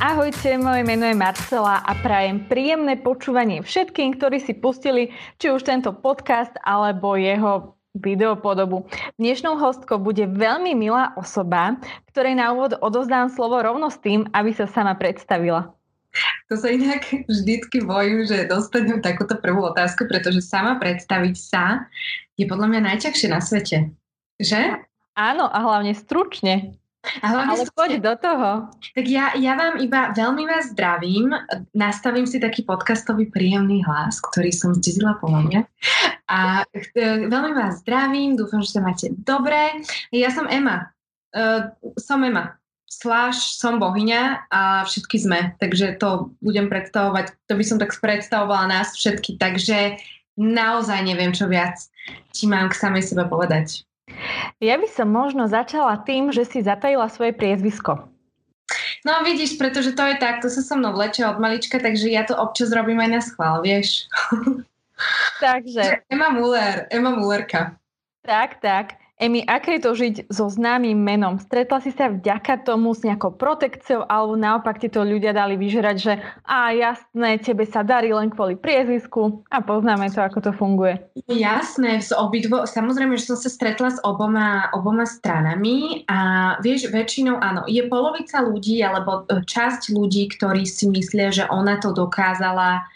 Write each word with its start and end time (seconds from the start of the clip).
Ahojte, 0.00 0.56
moje 0.56 0.80
meno 0.80 1.04
je 1.04 1.12
Marcela 1.12 1.84
a 1.84 1.92
prajem 1.92 2.48
príjemné 2.48 2.96
počúvanie 2.96 3.60
všetkým, 3.60 4.16
ktorí 4.16 4.40
si 4.40 4.56
pustili 4.56 5.12
či 5.36 5.52
už 5.52 5.60
tento 5.60 5.92
podcast 5.92 6.56
alebo 6.64 7.20
jeho 7.20 7.76
videopodobu. 7.92 8.88
Dnešnou 9.20 9.60
hostkou 9.60 10.00
bude 10.00 10.24
veľmi 10.24 10.72
milá 10.72 11.12
osoba, 11.20 11.76
ktorej 12.08 12.32
na 12.32 12.48
úvod 12.56 12.80
odozdám 12.80 13.28
slovo 13.28 13.60
rovno 13.60 13.92
s 13.92 14.00
tým, 14.00 14.24
aby 14.32 14.56
sa 14.56 14.64
sama 14.64 14.96
predstavila. 14.96 15.68
To 16.48 16.56
sa 16.56 16.72
inak 16.72 17.04
vždycky 17.28 17.84
bojím, 17.84 18.24
že 18.24 18.48
dostanem 18.48 19.04
takúto 19.04 19.36
prvú 19.36 19.68
otázku, 19.68 20.08
pretože 20.08 20.40
sama 20.40 20.80
predstaviť 20.80 21.36
sa 21.36 21.84
je 22.40 22.48
podľa 22.48 22.72
mňa 22.72 22.80
najťažšie 22.88 23.28
na 23.28 23.44
svete. 23.44 23.92
Že? 24.40 24.80
Áno, 25.12 25.44
a 25.44 25.58
hlavne 25.60 25.92
stručne. 25.92 26.79
A 27.00 27.26
hlavne 27.32 27.64
Ale 27.64 27.72
poď 27.72 27.90
do 28.04 28.14
toho. 28.20 28.48
Tak 28.92 29.06
ja, 29.08 29.32
ja 29.32 29.56
vám 29.56 29.80
iba 29.80 30.12
veľmi 30.12 30.44
vás 30.44 30.76
zdravím. 30.76 31.32
Nastavím 31.72 32.28
si 32.28 32.36
taký 32.36 32.60
podcastový 32.62 33.32
príjemný 33.32 33.80
hlas, 33.88 34.20
ktorý 34.20 34.52
som 34.52 34.76
zdedila 34.76 35.16
po 35.16 35.32
mne. 35.32 35.64
A 36.28 36.68
e, 36.76 37.26
veľmi 37.26 37.52
vás 37.56 37.80
zdravím, 37.80 38.36
dúfam, 38.36 38.60
že 38.60 38.76
sa 38.76 38.84
máte 38.84 39.10
dobre. 39.16 39.80
Ja 40.12 40.28
som 40.28 40.44
Ema. 40.46 40.92
Uh, 41.32 41.72
som 41.96 42.20
Ema. 42.20 42.60
Sláš, 42.90 43.56
som 43.56 43.80
bohyňa 43.80 44.50
a 44.52 44.84
všetky 44.84 45.16
sme. 45.16 45.56
Takže 45.56 45.96
to 45.96 46.36
budem 46.44 46.68
predstavovať, 46.68 47.32
to 47.48 47.54
by 47.56 47.64
som 47.64 47.80
tak 47.80 47.96
predstavovala 47.96 48.66
nás 48.68 48.92
všetky. 48.92 49.40
Takže 49.40 49.96
naozaj 50.36 51.00
neviem, 51.06 51.32
čo 51.32 51.48
viac 51.48 51.80
ti 52.34 52.44
mám 52.44 52.68
k 52.68 52.78
samej 52.78 53.08
sebe 53.08 53.24
povedať. 53.24 53.88
Ja 54.60 54.76
by 54.76 54.88
som 54.92 55.08
možno 55.08 55.48
začala 55.48 56.00
tým, 56.04 56.30
že 56.30 56.44
si 56.44 56.60
zatajila 56.60 57.08
svoje 57.08 57.32
priezvisko. 57.32 58.10
No 59.00 59.24
vidíš, 59.24 59.56
pretože 59.56 59.96
to 59.96 60.04
je 60.04 60.20
tak, 60.20 60.44
to 60.44 60.52
sa 60.52 60.60
so 60.60 60.76
mnou 60.76 60.92
vleče 60.92 61.24
od 61.24 61.40
malička, 61.40 61.80
takže 61.80 62.12
ja 62.12 62.22
to 62.28 62.36
občas 62.36 62.68
robím 62.70 63.00
aj 63.00 63.10
na 63.10 63.20
schvál, 63.24 63.64
vieš. 63.64 64.04
Takže. 65.40 66.04
Ema 66.12 66.28
Muller, 66.28 66.84
Ema 66.92 67.16
Mullerka. 67.16 67.80
Tak, 68.20 68.60
tak. 68.60 68.99
Emi, 69.20 69.44
aké 69.44 69.76
je 69.76 69.84
to 69.84 69.92
žiť 69.92 70.14
so 70.32 70.48
známym 70.48 70.96
menom? 70.96 71.36
Stretla 71.36 71.84
si 71.84 71.92
sa 71.92 72.08
vďaka 72.08 72.64
tomu 72.64 72.96
s 72.96 73.04
nejakou 73.04 73.36
protekciou 73.36 74.08
alebo 74.08 74.32
naopak 74.32 74.80
ti 74.80 74.88
to 74.88 75.04
ľudia 75.04 75.36
dali 75.36 75.60
vyžerať, 75.60 75.96
že 76.00 76.16
a 76.48 76.72
jasné, 76.72 77.36
tebe 77.36 77.68
sa 77.68 77.84
darí 77.84 78.16
len 78.16 78.32
kvôli 78.32 78.56
priezvisku 78.56 79.44
a 79.52 79.60
poznáme 79.60 80.08
to, 80.08 80.24
ako 80.24 80.40
to 80.40 80.52
funguje. 80.56 80.96
Jasné, 81.28 82.00
s 82.00 82.16
obidvo, 82.16 82.64
samozrejme, 82.64 83.20
že 83.20 83.28
som 83.28 83.36
sa 83.36 83.52
stretla 83.52 83.92
s 83.92 84.00
oboma, 84.08 84.72
oboma 84.72 85.04
stranami 85.04 86.08
a 86.08 86.56
vieš, 86.64 86.88
väčšinou 86.88 87.36
áno, 87.44 87.68
je 87.68 87.84
polovica 87.92 88.40
ľudí 88.40 88.80
alebo 88.80 89.28
e, 89.28 89.44
časť 89.44 89.92
ľudí, 89.92 90.32
ktorí 90.32 90.64
si 90.64 90.88
myslia, 90.88 91.28
že 91.28 91.44
ona 91.52 91.76
to 91.76 91.92
dokázala 91.92 92.88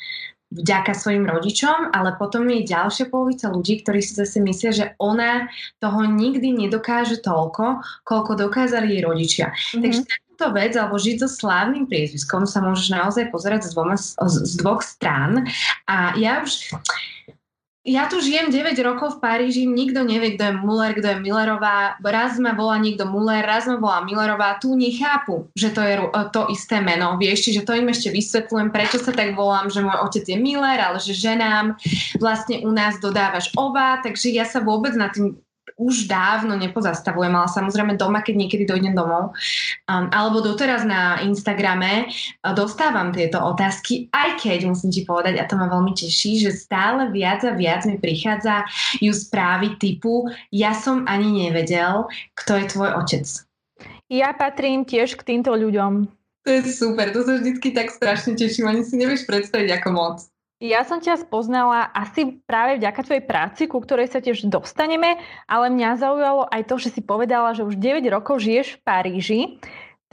vďaka 0.55 0.95
svojim 0.95 1.27
rodičom, 1.27 1.91
ale 1.91 2.15
potom 2.15 2.47
je 2.47 2.63
ďalšia 2.63 3.11
polovica 3.11 3.51
ľudí, 3.51 3.83
ktorí 3.83 3.99
si 3.99 4.15
zase 4.15 4.39
myslia, 4.39 4.71
že 4.71 4.87
ona 5.03 5.51
toho 5.83 6.07
nikdy 6.07 6.55
nedokáže 6.55 7.19
toľko, 7.21 7.83
koľko 8.07 8.33
dokázali 8.39 8.95
jej 8.95 9.03
rodičia. 9.03 9.47
Mm-hmm. 9.51 9.83
Takže 9.83 10.01
takúto 10.07 10.47
vec, 10.55 10.73
alebo 10.79 10.97
žiť 10.99 11.17
so 11.23 11.29
slávnym 11.31 11.91
priezviskom 11.91 12.47
sa 12.47 12.63
môžeš 12.63 12.89
naozaj 12.91 13.25
pozerať 13.35 13.71
z, 13.71 13.71
dvoma, 13.75 13.99
z, 13.99 14.15
z 14.47 14.53
dvoch 14.59 14.83
strán. 14.83 15.47
A 15.91 16.15
ja 16.19 16.43
už 16.43 16.75
ja 17.85 18.09
tu 18.09 18.17
žijem 18.17 18.49
9 18.49 18.73
rokov 18.81 19.21
v 19.21 19.21
Paríži, 19.21 19.69
nikto 19.69 20.09
nevie, 20.09 20.41
kto 20.41 20.45
je 20.49 20.55
Muller, 20.57 20.97
kto 20.97 21.05
je 21.05 21.19
Millerová. 21.21 22.01
Raz 22.01 22.41
ma 22.41 22.57
volá 22.57 22.81
niekto 22.81 23.05
Muller, 23.05 23.45
raz 23.45 23.69
ma 23.69 23.77
volá 23.77 24.01
Millerová. 24.01 24.57
Tu 24.57 24.73
nechápu, 24.73 25.53
že 25.53 25.69
to 25.69 25.85
je 25.85 26.01
to 26.33 26.49
isté 26.49 26.81
meno. 26.81 27.21
Vieš, 27.21 27.53
čiže 27.53 27.69
to 27.69 27.77
im 27.77 27.93
ešte 27.93 28.09
vysvetľujem, 28.09 28.73
prečo 28.73 28.97
sa 29.05 29.13
tak 29.13 29.37
volám, 29.37 29.69
že 29.69 29.85
môj 29.85 30.01
otec 30.01 30.25
je 30.25 30.37
Miller, 30.41 30.81
ale 30.81 30.97
že 30.97 31.13
ženám 31.13 31.77
vlastne 32.17 32.65
u 32.65 32.73
nás 32.73 32.97
dodávaš 33.05 33.53
oba, 33.53 34.01
takže 34.01 34.33
ja 34.33 34.49
sa 34.49 34.65
vôbec 34.65 34.97
na 34.97 35.13
tým 35.13 35.37
už 35.79 36.07
dávno 36.07 36.55
nepozastavujem, 36.55 37.35
ale 37.35 37.49
samozrejme 37.51 37.99
doma, 37.99 38.23
keď 38.23 38.35
niekedy 38.35 38.65
dojdem 38.67 38.95
domov, 38.95 39.35
um, 39.91 40.07
alebo 40.15 40.43
doteraz 40.43 40.87
na 40.87 41.19
Instagrame 41.27 42.07
uh, 42.07 42.55
dostávam 42.55 43.11
tieto 43.11 43.43
otázky, 43.43 44.07
aj 44.15 44.39
keď 44.39 44.71
musím 44.71 44.95
ti 44.95 45.03
povedať, 45.03 45.39
a 45.39 45.49
to 45.51 45.59
ma 45.59 45.67
veľmi 45.67 45.95
teší, 45.95 46.47
že 46.47 46.55
stále 46.55 47.11
viac 47.11 47.43
a 47.43 47.55
viac 47.59 47.87
mi 47.87 47.99
prichádza 47.99 48.67
ju 49.03 49.11
správy 49.11 49.75
typu 49.79 50.27
ja 50.55 50.73
som 50.77 51.05
ani 51.11 51.49
nevedel, 51.49 52.07
kto 52.39 52.63
je 52.63 52.65
tvoj 52.71 52.91
otec. 52.95 53.27
Ja 54.13 54.31
patrím 54.37 54.85
tiež 54.85 55.17
k 55.19 55.27
týmto 55.35 55.57
ľuďom. 55.57 56.07
To 56.45 56.49
je 56.53 56.61
super, 56.69 57.09
to 57.09 57.25
sa 57.25 57.41
vždycky 57.41 57.73
tak 57.73 57.89
strašne 57.89 58.37
teším, 58.37 58.69
ani 58.69 58.85
si 58.85 59.01
nevieš 59.01 59.25
predstaviť, 59.25 59.81
ako 59.81 59.89
moc. 59.97 60.17
Ja 60.63 60.87
som 60.87 61.03
ťa 61.03 61.19
spoznala 61.27 61.91
asi 61.91 62.39
práve 62.47 62.79
vďaka 62.79 63.01
tvojej 63.03 63.25
práci, 63.27 63.63
ku 63.67 63.83
ktorej 63.83 64.07
sa 64.09 64.23
tiež 64.23 64.47
dostaneme, 64.47 65.19
ale 65.51 65.67
mňa 65.67 65.99
zaujalo 65.99 66.47
aj 66.47 66.63
to, 66.71 66.79
že 66.79 66.95
si 66.95 67.01
povedala, 67.03 67.53
že 67.59 67.67
už 67.67 67.75
9 67.75 68.07
rokov 68.09 68.39
žiješ 68.39 68.79
v 68.79 68.83
Paríži. 68.87 69.41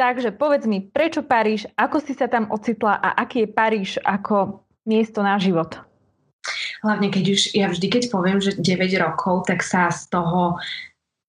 Takže 0.01 0.33
povedz 0.33 0.65
mi, 0.65 0.81
prečo 0.81 1.21
Paríž, 1.21 1.69
ako 1.77 2.01
si 2.01 2.17
sa 2.17 2.25
tam 2.25 2.49
ocitla 2.49 2.97
a 2.97 3.21
aký 3.21 3.45
je 3.45 3.53
Paríž 3.53 3.91
ako 4.01 4.65
miesto 4.89 5.21
na 5.21 5.37
život? 5.37 5.77
Hlavne 6.81 7.13
keď 7.13 7.25
už, 7.37 7.41
ja 7.53 7.69
vždy 7.69 7.87
keď 7.87 8.03
poviem, 8.09 8.41
že 8.41 8.57
9 8.57 8.65
rokov, 8.97 9.45
tak 9.45 9.61
sa 9.61 9.93
z 9.93 10.09
toho, 10.09 10.57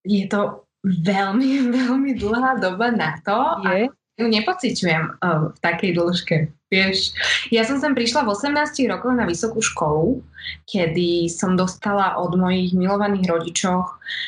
je 0.01 0.25
to 0.25 0.65
veľmi, 0.83 1.69
veľmi 1.85 2.11
dlhá 2.17 2.57
doba 2.57 2.89
na 2.89 3.21
to. 3.21 3.37
Je. 3.61 3.87
A 3.87 3.89
ju 4.17 4.25
nepociťujem 4.29 5.03
uh, 5.21 5.53
v 5.53 5.57
takej 5.61 5.91
dĺžke. 5.97 6.37
Vieš, 6.73 7.13
ja 7.53 7.61
som 7.69 7.77
sem 7.77 7.93
prišla 7.93 8.25
v 8.25 8.33
18 8.33 8.89
rokoch 8.89 9.13
na 9.13 9.29
vysokú 9.29 9.61
školu, 9.61 10.25
kedy 10.67 11.29
som 11.31 11.55
dostala 11.55 12.19
od 12.19 12.35
mojich 12.35 12.75
milovaných 12.75 13.29
rodičov, 13.29 13.77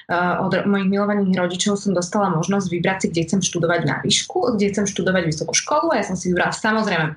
uh, 0.07 0.45
od 0.45 0.53
mojich 0.69 0.87
milovaných 0.87 1.35
rodičov 1.35 1.75
som 1.79 1.91
dostala 1.91 2.31
možnosť 2.31 2.67
vybrať 2.71 2.97
si, 3.01 3.07
kde 3.11 3.21
chcem 3.27 3.41
študovať 3.43 3.81
na 3.87 3.95
výšku, 4.03 4.55
kde 4.55 4.71
chcem 4.71 4.85
študovať 4.87 5.23
vysokú 5.27 5.53
školu 5.55 5.91
a 5.91 5.99
ja 5.99 6.05
som 6.07 6.15
si 6.15 6.31
vybrala 6.31 6.53
samozrejme. 6.55 7.07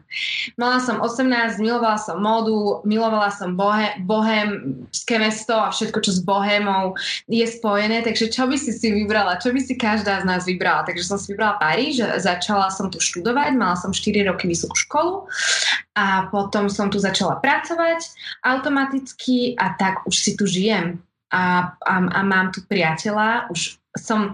Mala 0.59 0.79
som 0.83 0.99
18, 1.03 1.63
milovala 1.63 1.99
som 1.99 2.19
módu, 2.19 2.83
milovala 2.83 3.31
som 3.31 3.55
bohe, 3.55 3.95
bohemské 4.03 5.19
mesto 5.19 5.55
a 5.55 5.71
všetko, 5.71 5.99
čo 6.03 6.11
s 6.15 6.21
bohémou 6.23 6.99
je 7.31 7.47
spojené, 7.47 8.03
takže 8.03 8.31
čo 8.31 8.47
by 8.47 8.57
si 8.59 8.75
si 8.75 8.89
vybrala, 8.91 9.39
čo 9.39 9.55
by 9.55 9.61
si 9.63 9.75
každá 9.79 10.23
z 10.23 10.25
nás 10.27 10.43
vybrala. 10.47 10.87
Takže 10.87 11.05
som 11.07 11.19
si 11.19 11.35
vybrala 11.35 11.59
Paríž, 11.59 12.03
začala 12.19 12.71
som 12.71 12.91
tu 12.91 12.99
študovať, 12.99 13.55
mala 13.55 13.79
som 13.79 13.95
4 13.95 14.27
roky 14.27 14.47
vysokú 14.51 14.75
školu, 14.79 15.18
a 15.99 16.31
potom 16.31 16.71
som 16.71 16.87
tu 16.87 17.03
začala 17.03 17.43
pracovať 17.43 18.01
automaticky 18.47 19.59
a 19.59 19.75
tak 19.75 20.07
už 20.07 20.15
si 20.15 20.33
tu 20.39 20.47
žijem. 20.47 21.03
A, 21.29 21.77
a, 21.85 21.95
a 22.01 22.21
mám 22.25 22.57
tu 22.57 22.65
priateľa, 22.65 23.53
už 23.53 23.77
som, 23.99 24.33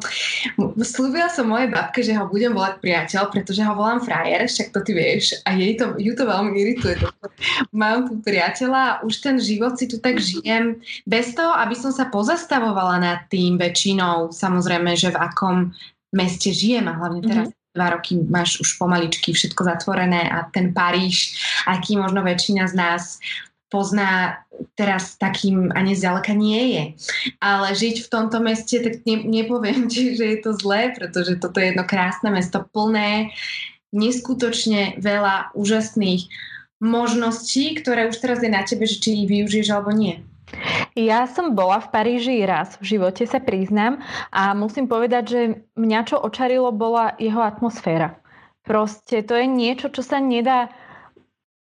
slúbila 0.85 1.27
som 1.33 1.49
mojej 1.49 1.73
babke, 1.73 2.05
že 2.05 2.15
ho 2.15 2.29
budem 2.29 2.53
volať 2.53 2.79
priateľ, 2.79 3.23
pretože 3.33 3.65
ho 3.65 3.73
volám 3.75 4.05
frajer, 4.05 4.47
však 4.47 4.71
to 4.71 4.81
ty 4.85 4.93
vieš. 4.93 5.35
A 5.49 5.57
jej 5.57 5.75
to, 5.75 5.97
ju 5.97 6.13
to 6.15 6.29
veľmi 6.29 6.55
irituje. 6.55 7.01
Mám 7.73 8.13
tu 8.13 8.15
priateľa 8.21 8.81
a 8.85 8.97
už 9.03 9.25
ten 9.25 9.37
život 9.41 9.75
si 9.81 9.89
tu 9.89 9.99
tak 9.99 10.21
žijem. 10.21 10.79
Bez 11.09 11.33
toho, 11.35 11.51
aby 11.57 11.75
som 11.75 11.91
sa 11.91 12.13
pozastavovala 12.13 13.01
nad 13.01 13.19
tým 13.33 13.57
väčšinou, 13.59 14.31
samozrejme, 14.31 14.95
že 14.95 15.11
v 15.11 15.19
akom 15.19 15.57
meste 16.15 16.53
žijem 16.55 16.87
a 16.87 16.95
hlavne 16.95 17.23
teraz 17.25 17.49
mm-hmm 17.51 17.63
dva 17.75 17.99
roky 17.99 18.17
máš 18.17 18.63
už 18.63 18.79
pomaličky 18.79 19.35
všetko 19.35 19.67
zatvorené 19.67 20.31
a 20.31 20.47
ten 20.49 20.71
Paríž, 20.71 21.37
aký 21.67 21.99
možno 21.99 22.23
väčšina 22.23 22.71
z 22.71 22.75
nás 22.79 23.19
pozná, 23.67 24.39
teraz 24.79 25.19
takým 25.19 25.75
ani 25.75 25.99
zďaleka 25.99 26.31
nie 26.39 26.63
je. 26.79 26.85
Ale 27.43 27.75
žiť 27.75 28.07
v 28.07 28.11
tomto 28.11 28.39
meste, 28.39 28.79
tak 28.79 29.03
ne, 29.03 29.27
nepoviem 29.27 29.91
ti, 29.91 30.11
že 30.19 30.25
je 30.25 30.39
to 30.39 30.55
zlé, 30.55 30.95
pretože 30.95 31.43
toto 31.43 31.59
je 31.59 31.75
jedno 31.75 31.83
krásne 31.83 32.31
mesto 32.31 32.63
plné 32.63 33.35
neskutočne 33.95 34.99
veľa 34.99 35.55
úžasných 35.55 36.27
možností, 36.83 37.79
ktoré 37.79 38.11
už 38.11 38.19
teraz 38.19 38.43
je 38.43 38.51
na 38.51 38.67
tebe, 38.67 38.85
že 38.91 38.99
či 38.99 39.23
ich 39.23 39.31
využiješ 39.31 39.71
alebo 39.71 39.95
nie. 39.95 40.27
Ja 40.95 41.27
som 41.27 41.59
bola 41.59 41.83
v 41.83 41.91
Paríži 41.91 42.47
raz, 42.47 42.79
v 42.79 42.95
živote 42.95 43.27
sa 43.27 43.43
priznám 43.43 43.99
a 44.31 44.55
musím 44.55 44.87
povedať, 44.87 45.25
že 45.27 45.41
mňa 45.75 46.01
čo 46.07 46.23
očarilo 46.23 46.71
bola 46.71 47.19
jeho 47.19 47.43
atmosféra. 47.43 48.15
Proste 48.63 49.27
to 49.27 49.35
je 49.35 49.47
niečo, 49.51 49.91
čo 49.91 50.07
sa 50.07 50.23
nedá 50.23 50.71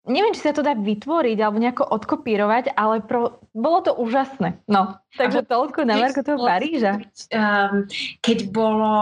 neviem, 0.08 0.32
či 0.32 0.42
sa 0.48 0.56
to 0.56 0.64
dá 0.64 0.74
vytvoriť 0.74 1.38
alebo 1.44 1.60
nejako 1.60 1.84
odkopírovať, 1.84 2.74
ale 2.80 3.04
pro, 3.04 3.44
bolo 3.52 3.84
to 3.84 3.92
úžasné. 3.92 4.56
No, 4.66 4.96
takže 5.20 5.44
toľko 5.44 5.84
na 5.84 6.00
Marko 6.00 6.24
toho 6.24 6.40
Paríža. 6.40 7.04
Um, 7.30 7.86
keď 8.24 8.48
bolo 8.50 8.96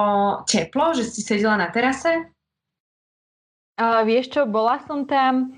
teplo, 0.49 0.97
že 0.97 1.05
si 1.05 1.21
sedela 1.21 1.61
na 1.61 1.69
terase? 1.69 2.25
Uh, 3.77 4.01
vieš 4.01 4.33
čo, 4.33 4.49
bola 4.49 4.81
som 4.89 5.05
tam 5.05 5.53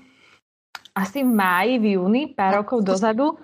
asi 0.92 1.24
v 1.24 1.32
máji, 1.32 1.72
v 1.80 1.96
júni, 1.96 2.22
pár 2.34 2.60
rokov 2.62 2.84
dozadu 2.84 3.38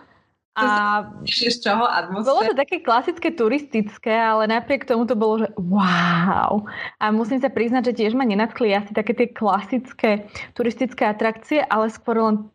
A 0.54 1.02
z 1.26 1.58
čoho 1.66 1.82
atmosféra? 1.82 2.30
Bolo 2.30 2.42
to 2.46 2.54
také 2.54 2.78
klasické 2.78 3.34
turistické, 3.34 4.14
ale 4.14 4.46
napriek 4.46 4.86
tomu 4.86 5.02
to 5.02 5.18
bolo, 5.18 5.42
že 5.42 5.48
wow. 5.58 6.62
A 7.02 7.10
musím 7.10 7.42
sa 7.42 7.50
priznať, 7.50 7.90
že 7.90 8.06
tiež 8.06 8.12
ma 8.14 8.22
nenadchli 8.22 8.70
asi 8.70 8.94
také 8.94 9.18
tie 9.18 9.26
klasické 9.34 10.30
turistické 10.54 11.10
atrakcie, 11.10 11.58
ale 11.66 11.90
skôr 11.90 12.22
len 12.22 12.46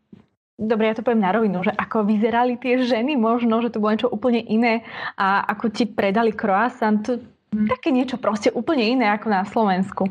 dobre, 0.55 0.91
ja 0.91 0.95
to 0.95 1.03
poviem 1.03 1.23
na 1.23 1.35
rovinu, 1.35 1.59
že 1.63 1.75
ako 1.75 2.07
vyzerali 2.07 2.59
tie 2.59 2.83
ženy 2.83 3.19
možno, 3.19 3.59
že 3.59 3.71
to 3.71 3.83
bolo 3.83 3.95
niečo 3.95 4.11
úplne 4.11 4.43
iné 4.47 4.83
a 5.19 5.43
ako 5.51 5.71
ti 5.71 5.83
predali 5.87 6.35
croissant. 6.35 7.03
Také 7.49 7.89
niečo 7.89 8.21
proste 8.21 8.53
úplne 8.53 8.85
iné 8.85 9.09
ako 9.09 9.27
na 9.33 9.41
Slovensku. 9.41 10.05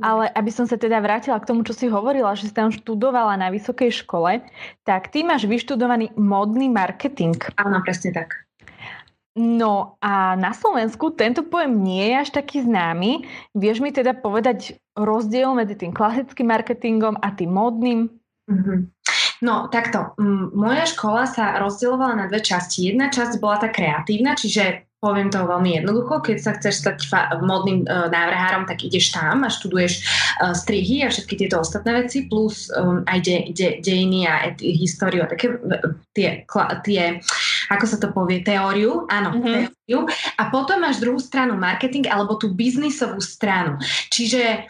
Ale 0.00 0.32
aby 0.32 0.48
som 0.48 0.64
sa 0.64 0.80
teda 0.80 0.96
vrátila 1.04 1.36
k 1.36 1.52
tomu, 1.52 1.60
čo 1.60 1.76
si 1.76 1.92
hovorila, 1.92 2.32
že 2.32 2.48
si 2.48 2.54
tam 2.56 2.72
študovala 2.72 3.36
na 3.36 3.52
vysokej 3.52 3.92
škole, 4.00 4.40
tak 4.88 5.12
ty 5.12 5.20
máš 5.20 5.44
vyštudovaný 5.44 6.16
modný 6.16 6.72
marketing. 6.72 7.36
Áno, 7.60 7.84
presne 7.84 8.16
tak. 8.16 8.48
No 9.36 10.00
a 10.00 10.34
na 10.40 10.56
Slovensku 10.56 11.12
tento 11.14 11.46
pojem 11.46 11.84
nie 11.84 12.10
je 12.10 12.16
až 12.16 12.30
taký 12.32 12.64
známy. 12.64 13.28
Vieš 13.54 13.78
mi 13.84 13.94
teda 13.94 14.16
povedať 14.16 14.80
rozdiel 14.96 15.52
medzi 15.54 15.76
tým 15.76 15.94
klasickým 15.94 16.50
marketingom 16.50 17.14
a 17.20 17.28
tým 17.30 17.54
modným? 17.54 18.08
Mm-hmm. 18.50 18.78
No 19.40 19.72
takto, 19.72 20.12
moja 20.52 20.84
škola 20.84 21.24
sa 21.24 21.56
rozdielovala 21.56 22.12
na 22.12 22.26
dve 22.28 22.44
časti. 22.44 22.92
Jedna 22.92 23.08
časť 23.08 23.40
bola 23.40 23.56
tá 23.56 23.72
kreatívna, 23.72 24.36
čiže 24.36 24.89
poviem 25.00 25.32
to 25.32 25.48
veľmi 25.48 25.80
jednoducho, 25.80 26.20
keď 26.20 26.36
sa 26.38 26.52
chceš 26.60 26.84
stať 26.84 26.98
fa- 27.08 27.32
modným 27.40 27.88
uh, 27.88 28.12
návrhárom, 28.12 28.68
tak 28.68 28.84
ideš 28.84 29.16
tam 29.16 29.42
a 29.42 29.48
študuješ 29.48 29.92
uh, 30.44 30.52
strihy 30.52 31.02
a 31.02 31.08
všetky 31.08 31.40
tieto 31.40 31.56
ostatné 31.56 32.04
veci, 32.04 32.28
plus 32.28 32.68
um, 32.76 33.00
aj 33.08 33.18
de- 33.24 33.46
de- 33.56 33.76
dejiny 33.80 34.28
a 34.28 34.52
et- 34.52 34.60
históriu 34.60 35.24
a 35.24 35.32
také 35.32 35.56
tie, 36.12 36.44
kla- 36.44 36.84
tie, 36.84 37.16
ako 37.72 37.84
sa 37.88 37.96
to 37.96 38.12
povie, 38.12 38.44
teóriu, 38.44 39.08
áno, 39.08 39.40
mm-hmm. 39.40 39.44
teóriu. 39.88 40.04
A 40.36 40.42
potom 40.52 40.84
máš 40.84 41.00
druhú 41.00 41.16
stranu 41.16 41.56
marketing 41.56 42.04
alebo 42.06 42.36
tú 42.36 42.52
biznisovú 42.52 43.24
stranu. 43.24 43.80
Čiže 44.12 44.68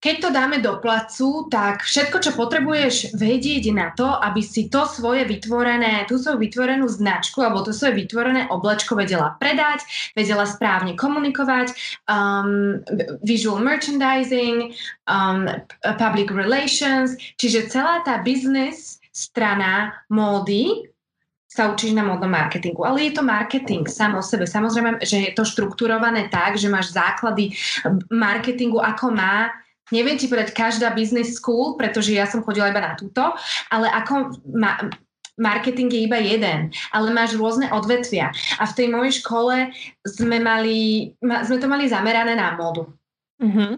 keď 0.00 0.16
to 0.16 0.28
dáme 0.32 0.64
do 0.64 0.80
placu, 0.80 1.52
tak 1.52 1.84
všetko, 1.84 2.24
čo 2.24 2.32
potrebuješ 2.32 3.12
vedieť 3.20 3.68
na 3.76 3.92
to, 3.92 4.08
aby 4.08 4.40
si 4.40 4.72
to 4.72 4.88
svoje 4.88 5.28
vytvorené, 5.28 6.08
tú 6.08 6.16
svoju 6.16 6.40
vytvorenú 6.40 6.88
značku 6.88 7.44
alebo 7.44 7.60
to 7.60 7.76
svoje 7.76 8.08
vytvorené 8.08 8.48
oblečko 8.48 8.96
vedela 8.96 9.36
predať, 9.36 9.84
vedela 10.16 10.48
správne 10.48 10.96
komunikovať, 10.96 12.00
um, 12.08 12.80
visual 13.20 13.60
merchandising, 13.60 14.72
um, 15.04 15.44
public 16.00 16.32
relations, 16.32 17.20
čiže 17.36 17.68
celá 17.68 18.00
tá 18.00 18.24
business 18.24 19.04
strana 19.12 19.92
módy 20.08 20.88
sa 21.50 21.66
učíš 21.68 21.92
na 21.92 22.06
modnom 22.06 22.30
marketingu. 22.30 22.86
Ale 22.86 23.10
je 23.10 23.12
to 23.18 23.26
marketing 23.26 23.84
sám 23.84 24.14
o 24.14 24.22
sebe. 24.22 24.46
Samozrejme, 24.46 25.02
že 25.02 25.28
je 25.28 25.30
to 25.34 25.42
štrukturované 25.42 26.30
tak, 26.30 26.54
že 26.54 26.70
máš 26.70 26.94
základy 26.94 27.52
marketingu, 28.06 28.78
ako 28.78 29.10
má 29.10 29.50
neviem 29.90 30.18
ti 30.18 30.26
povedať 30.26 30.54
každá 30.54 30.94
business 30.94 31.38
school, 31.38 31.78
pretože 31.78 32.14
ja 32.14 32.26
som 32.26 32.42
chodila 32.42 32.70
iba 32.70 32.82
na 32.82 32.98
túto, 32.98 33.22
ale 33.70 33.86
ako 33.90 34.34
ma, 34.54 34.90
marketing 35.40 35.88
je 35.88 36.00
iba 36.04 36.18
jeden, 36.20 36.70
ale 36.92 37.08
máš 37.10 37.34
rôzne 37.34 37.72
odvetvia. 37.72 38.30
A 38.60 38.68
v 38.68 38.76
tej 38.76 38.86
mojej 38.92 39.12
škole 39.24 39.72
sme, 40.04 40.36
mali, 40.38 41.10
sme 41.20 41.56
to 41.56 41.66
mali 41.66 41.88
zamerané 41.88 42.36
na 42.36 42.54
modu. 42.54 42.86
Mm-hmm. 43.40 43.72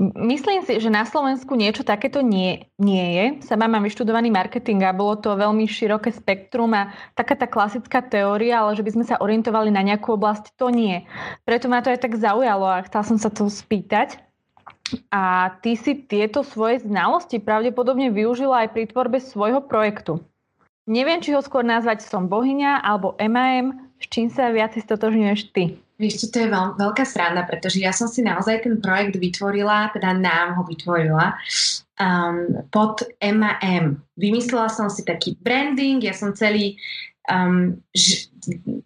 Myslím 0.00 0.62
si, 0.64 0.78
že 0.80 0.88
na 0.88 1.02
Slovensku 1.02 1.52
niečo 1.58 1.82
takéto 1.82 2.22
nie, 2.22 2.64
nie 2.78 3.06
je. 3.18 3.24
Sama 3.44 3.66
mám 3.68 3.84
vyštudovaný 3.84 4.30
marketing 4.32 4.86
a 4.86 4.96
bolo 4.96 5.18
to 5.18 5.34
veľmi 5.34 5.66
široké 5.66 6.14
spektrum 6.14 6.72
a 6.72 6.94
taká 7.18 7.34
tá 7.34 7.50
klasická 7.50 8.00
teória, 8.00 8.62
ale 8.62 8.78
že 8.78 8.86
by 8.86 8.90
sme 8.96 9.04
sa 9.04 9.20
orientovali 9.20 9.68
na 9.68 9.82
nejakú 9.82 10.14
oblasť, 10.14 10.56
to 10.56 10.70
nie. 10.72 11.04
Preto 11.42 11.66
ma 11.66 11.82
to 11.82 11.90
aj 11.90 12.06
tak 12.06 12.16
zaujalo 12.16 12.64
a 12.70 12.86
chcela 12.86 13.04
som 13.04 13.18
sa 13.18 13.28
to 13.28 13.50
spýtať. 13.50 14.29
A 15.10 15.54
ty 15.62 15.74
si 15.78 15.94
tieto 16.06 16.42
svoje 16.42 16.82
znalosti 16.82 17.38
pravdepodobne 17.42 18.10
využila 18.10 18.66
aj 18.66 18.68
pri 18.74 18.84
tvorbe 18.90 19.18
svojho 19.22 19.62
projektu. 19.64 20.22
Neviem, 20.90 21.22
či 21.22 21.36
ho 21.36 21.40
skôr 21.44 21.62
nazvať 21.62 22.02
Som 22.02 22.26
bohyňa 22.26 22.82
alebo 22.82 23.14
MAM, 23.20 23.94
s 24.00 24.04
čím 24.10 24.26
sa 24.32 24.50
viac 24.50 24.74
stotožňuješ 24.74 25.40
ty? 25.54 25.78
Vieš, 26.00 26.32
to 26.32 26.40
je 26.40 26.48
veľ, 26.48 26.80
veľká 26.80 27.04
sranda, 27.04 27.44
pretože 27.44 27.76
ja 27.76 27.92
som 27.92 28.08
si 28.08 28.24
naozaj 28.24 28.64
ten 28.64 28.80
projekt 28.80 29.20
vytvorila, 29.20 29.92
teda 29.92 30.16
nám 30.16 30.56
ho 30.56 30.64
vytvorila 30.64 31.36
um, 32.00 32.64
pod 32.72 33.04
MAM. 33.20 34.00
Vymyslela 34.16 34.72
som 34.72 34.88
si 34.88 35.04
taký 35.04 35.36
branding, 35.38 36.00
ja 36.00 36.16
som 36.16 36.32
celý 36.32 36.80
um, 37.28 37.76
ž- 37.92 38.30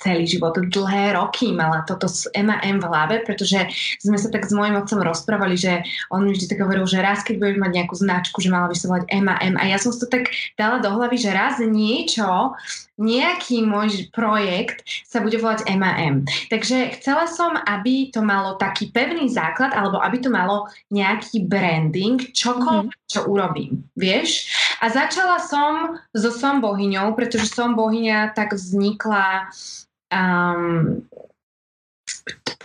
celý 0.03 0.27
život, 0.27 0.59
dlhé 0.59 1.15
roky 1.15 1.55
mala 1.55 1.87
toto 1.87 2.11
s 2.11 2.27
MAM 2.35 2.83
v 2.83 2.89
hlave, 2.91 3.17
pretože 3.23 3.71
sme 4.03 4.19
sa 4.19 4.29
tak 4.29 4.47
s 4.47 4.53
mojim 4.53 4.75
otcom 4.75 5.01
rozprávali, 5.01 5.55
že 5.55 5.87
on 6.11 6.27
mi 6.27 6.35
vždy 6.35 6.51
tak 6.51 6.63
hovoril, 6.63 6.85
že 6.91 7.03
raz, 7.03 7.23
keď 7.23 7.39
budeš 7.39 7.59
mať 7.63 7.73
nejakú 7.73 7.95
značku, 7.95 8.39
že 8.43 8.53
mala 8.53 8.67
by 8.71 8.77
sa 8.77 8.91
volať 8.91 9.05
MAM. 9.15 9.55
A 9.59 9.65
ja 9.71 9.79
som 9.79 9.95
si 9.95 10.03
to 10.03 10.09
tak 10.11 10.35
dala 10.59 10.83
do 10.83 10.91
hlavy, 10.91 11.17
že 11.17 11.31
raz 11.31 11.63
niečo, 11.63 12.59
nejaký 12.95 13.67
môj 13.67 14.11
projekt 14.15 14.87
sa 15.07 15.19
bude 15.19 15.39
volať 15.39 15.67
MAM. 15.75 16.27
Takže 16.51 16.99
chcela 16.99 17.27
som, 17.27 17.55
aby 17.55 18.11
to 18.15 18.23
malo 18.23 18.55
taký 18.59 18.91
pevný 18.91 19.31
základ, 19.31 19.75
alebo 19.75 19.99
aby 19.99 20.23
to 20.23 20.31
malo 20.31 20.71
nejaký 20.91 21.47
branding, 21.47 22.23
čokoľvek, 22.35 22.91
mm-hmm. 22.91 23.04
Čo 23.09 23.29
urobím. 23.29 23.85
Vieš? 23.95 24.49
A 24.81 24.89
začala 24.91 25.39
som 25.41 26.01
so 26.17 26.31
Som 26.33 26.65
bohyňou, 26.65 27.13
pretože 27.15 27.53
Som 27.53 27.77
bohyňa 27.77 28.33
tak 28.33 28.57
vznikla 28.57 29.53
um, 30.09 31.05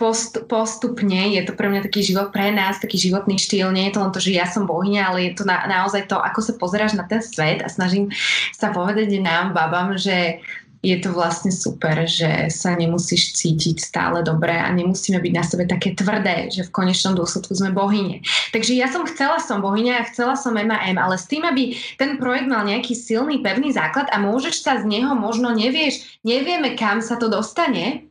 post, 0.00 0.48
postupne, 0.48 1.36
je 1.36 1.44
to 1.44 1.52
pre 1.52 1.68
mňa 1.68 1.84
taký 1.84 2.00
život, 2.00 2.32
pre 2.32 2.48
nás 2.48 2.80
taký 2.80 2.96
životný 2.96 3.36
štýl, 3.36 3.68
nie 3.68 3.92
je 3.92 3.94
to 3.96 4.00
len 4.00 4.12
to, 4.16 4.20
že 4.20 4.32
ja 4.32 4.48
som 4.48 4.64
bohyňa, 4.64 5.02
ale 5.12 5.18
je 5.28 5.32
to 5.36 5.44
na, 5.44 5.68
naozaj 5.68 6.08
to, 6.08 6.16
ako 6.16 6.40
sa 6.40 6.56
pozeráš 6.56 6.96
na 6.96 7.04
ten 7.04 7.20
svet 7.20 7.60
a 7.60 7.68
snažím 7.68 8.08
sa 8.56 8.72
povedať 8.72 9.12
nám, 9.20 9.52
babám, 9.52 10.00
že 10.00 10.40
je 10.80 10.96
to 10.96 11.12
vlastne 11.12 11.52
super, 11.52 12.08
že 12.08 12.48
sa 12.48 12.72
nemusíš 12.72 13.36
cítiť 13.36 13.76
stále 13.76 14.24
dobre 14.24 14.56
a 14.56 14.72
nemusíme 14.72 15.20
byť 15.20 15.32
na 15.36 15.44
sebe 15.44 15.68
také 15.68 15.92
tvrdé, 15.92 16.48
že 16.48 16.64
v 16.64 16.72
konečnom 16.72 17.12
dôsledku 17.12 17.52
sme 17.52 17.68
bohyne. 17.68 18.24
Takže 18.56 18.72
ja 18.72 18.88
som 18.88 19.04
chcela 19.04 19.36
som 19.44 19.60
bohyňa 19.60 20.00
a 20.00 20.08
chcela 20.08 20.40
som 20.40 20.56
MAM, 20.56 20.96
ale 20.96 21.20
s 21.20 21.28
tým, 21.28 21.44
aby 21.44 21.76
ten 22.00 22.16
projekt 22.16 22.48
mal 22.48 22.64
nejaký 22.64 22.96
silný, 22.96 23.44
pevný 23.44 23.76
základ 23.76 24.08
a 24.08 24.16
môžeš 24.16 24.64
sa 24.64 24.80
z 24.80 24.88
neho 24.88 25.12
možno 25.12 25.52
nevieš, 25.52 26.20
nevieme 26.24 26.72
kam 26.80 27.04
sa 27.04 27.20
to 27.20 27.28
dostane, 27.28 28.08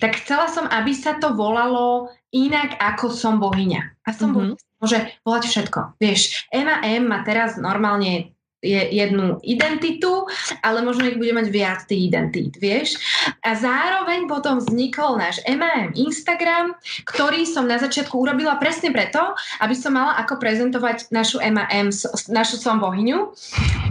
tak 0.00 0.16
chcela 0.24 0.48
som, 0.48 0.64
aby 0.72 0.96
sa 0.96 1.20
to 1.20 1.36
volalo 1.36 2.08
inak 2.32 2.80
ako 2.80 3.12
som 3.12 3.36
bohyňa. 3.36 4.08
A 4.08 4.10
som 4.16 4.32
mm-hmm. 4.32 4.56
bohyňa 4.56 4.64
môže 4.80 4.98
volať 5.24 5.42
všetko. 5.48 5.80
Vieš, 6.00 6.48
MAM 6.52 7.08
má 7.08 7.20
teraz 7.24 7.56
normálne 7.60 8.35
jednu 8.66 9.38
identitu, 9.46 10.26
ale 10.60 10.82
možno 10.82 11.06
ich 11.06 11.16
bude 11.16 11.30
mať 11.32 11.46
viac 11.48 11.80
tých 11.86 12.10
identít, 12.10 12.58
vieš. 12.58 12.98
A 13.46 13.54
zároveň 13.54 14.26
potom 14.26 14.58
vznikol 14.58 15.16
náš 15.16 15.38
MAM 15.46 15.94
Instagram, 15.94 16.74
ktorý 17.06 17.46
som 17.46 17.64
na 17.70 17.78
začiatku 17.78 18.18
urobila 18.18 18.58
presne 18.58 18.90
preto, 18.90 19.22
aby 19.62 19.74
som 19.78 19.94
mala 19.94 20.18
ako 20.18 20.42
prezentovať 20.42 21.14
našu 21.14 21.38
MAM, 21.38 21.94
našu 22.28 22.58
som 22.58 22.82
bohyňu. 22.82 23.32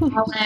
Ale 0.03 0.43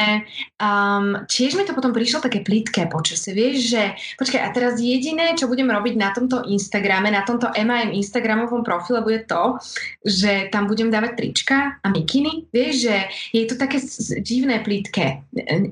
um, 0.61 1.25
tiež 1.25 1.57
mi 1.57 1.65
to 1.65 1.73
potom 1.73 1.91
prišlo 1.91 2.21
také 2.21 2.45
plítke 2.45 2.85
počasie, 2.87 3.33
vieš, 3.33 3.73
že 3.73 3.83
počkaj, 4.21 4.41
a 4.45 4.49
teraz 4.53 4.77
jediné, 4.77 5.33
čo 5.33 5.49
budem 5.49 5.67
robiť 5.67 5.95
na 5.97 6.13
tomto 6.13 6.45
Instagrame, 6.45 7.09
na 7.09 7.25
tomto 7.25 7.49
MAM 7.57 7.91
Instagramovom 7.95 8.61
profile 8.61 9.01
bude 9.01 9.25
to, 9.25 9.57
že 10.05 10.53
tam 10.53 10.69
budem 10.69 10.93
dávať 10.93 11.17
trička 11.17 11.81
a 11.81 11.87
mikiny, 11.89 12.45
vieš, 12.53 12.89
že 12.89 12.95
je 13.33 13.43
to 13.49 13.55
také 13.57 13.81
divné, 14.21 14.61
plítke, 14.61 15.23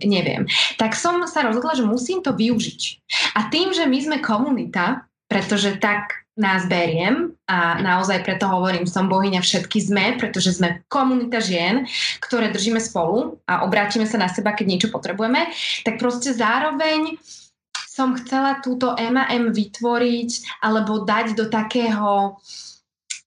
neviem. 0.03 0.47
Tak 0.79 0.95
som 0.97 1.21
sa 1.27 1.45
rozhodla, 1.45 1.75
že 1.75 1.85
musím 1.85 2.23
to 2.23 2.33
využiť. 2.33 2.81
A 3.37 3.51
tým, 3.51 3.71
že 3.75 3.85
my 3.85 3.99
sme 4.01 4.17
komunita, 4.23 5.05
pretože 5.27 5.75
tak 5.77 6.27
nás 6.37 6.69
beriem 6.69 7.33
a 7.49 7.81
naozaj 7.81 8.21
preto 8.21 8.45
hovorím, 8.45 8.85
som 8.85 9.09
bohyňa 9.09 9.41
všetky 9.41 9.81
sme, 9.81 10.05
pretože 10.21 10.53
sme 10.53 10.85
komunita 10.85 11.41
žien, 11.41 11.89
ktoré 12.21 12.53
držíme 12.53 12.77
spolu 12.77 13.41
a 13.49 13.65
obrátime 13.65 14.05
sa 14.05 14.21
na 14.21 14.29
seba, 14.29 14.53
keď 14.53 14.65
niečo 14.69 14.89
potrebujeme, 14.93 15.49
tak 15.81 15.97
proste 15.97 16.37
zároveň 16.37 17.17
som 17.89 18.13
chcela 18.13 18.61
túto 18.61 18.93
MAM 18.93 19.49
vytvoriť 19.49 20.61
alebo 20.61 21.01
dať 21.01 21.33
do 21.33 21.49
takého 21.49 22.37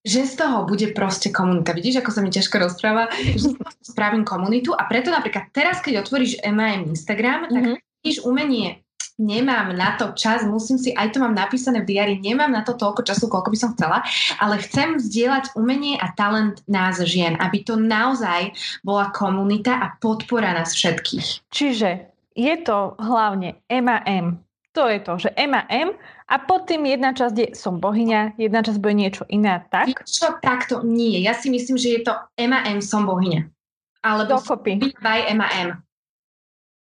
že 0.01 0.25
z 0.25 0.35
toho 0.41 0.65
bude 0.65 0.97
proste 0.97 1.29
komunita. 1.29 1.77
Vidíš, 1.77 2.01
ako 2.01 2.11
sa 2.11 2.21
mi 2.25 2.33
ťažko 2.33 2.57
rozpráva, 2.57 3.13
že 3.13 3.53
spravím 3.85 4.25
komunitu 4.25 4.73
a 4.73 4.89
preto 4.89 5.13
napríklad 5.13 5.53
teraz, 5.53 5.85
keď 5.85 6.05
otvoríš 6.05 6.41
MAM 6.45 6.89
Instagram, 6.89 7.47
mm-hmm. 7.47 7.55
tak 7.55 7.63
mhm. 7.63 7.77
vidíš 8.01 8.19
umenie 8.25 8.81
nemám 9.21 9.77
na 9.77 10.01
to 10.01 10.17
čas, 10.17 10.49
musím 10.49 10.81
si, 10.81 10.97
aj 10.97 11.13
to 11.13 11.21
mám 11.21 11.37
napísané 11.37 11.85
v 11.85 11.93
diári, 11.93 12.17
nemám 12.17 12.49
na 12.49 12.65
to 12.65 12.73
toľko 12.73 13.05
času, 13.05 13.29
koľko 13.29 13.53
by 13.53 13.59
som 13.61 13.71
chcela, 13.77 14.01
ale 14.41 14.57
chcem 14.65 14.97
vzdielať 14.97 15.53
umenie 15.61 16.01
a 16.01 16.09
talent 16.17 16.65
nás 16.65 16.97
žien, 17.05 17.37
aby 17.37 17.61
to 17.61 17.77
naozaj 17.77 18.57
bola 18.81 19.13
komunita 19.13 19.77
a 19.77 19.87
podpora 20.01 20.57
nás 20.57 20.73
všetkých. 20.73 21.53
Čiže 21.53 22.09
je 22.33 22.55
to 22.65 22.97
hlavne 22.97 23.61
M. 23.69 24.41
To 24.73 24.89
je 24.89 24.99
to, 25.05 25.19
že 25.21 25.31
M 25.37 25.53
a 26.31 26.35
pod 26.39 26.71
tým 26.71 26.87
jedna 26.87 27.11
časť 27.11 27.35
je 27.35 27.49
som 27.59 27.83
bohyňa, 27.83 28.39
jedna 28.39 28.63
časť 28.63 28.79
bude 28.79 28.95
niečo 28.95 29.27
iné, 29.27 29.67
tak? 29.75 30.07
Čo 30.07 30.39
takto 30.39 30.87
nie. 30.87 31.19
Ja 31.27 31.35
si 31.35 31.51
myslím, 31.51 31.75
že 31.75 31.99
je 31.99 32.01
to 32.07 32.15
M 32.39 32.55
som 32.79 33.03
bohyňa. 33.03 33.51
Alebo 34.07 34.39
dokopy. 34.39 34.79
by 35.03 35.27
M. 35.35 35.43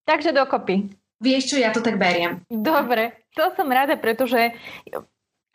Takže 0.03 0.35
dokopy. 0.35 0.91
Vieš 1.23 1.43
čo, 1.49 1.55
ja 1.57 1.71
to 1.73 1.81
tak 1.81 1.97
beriem. 1.97 2.45
Dobre, 2.51 3.25
to 3.33 3.49
som 3.57 3.71
rada, 3.71 3.97
pretože 3.97 4.53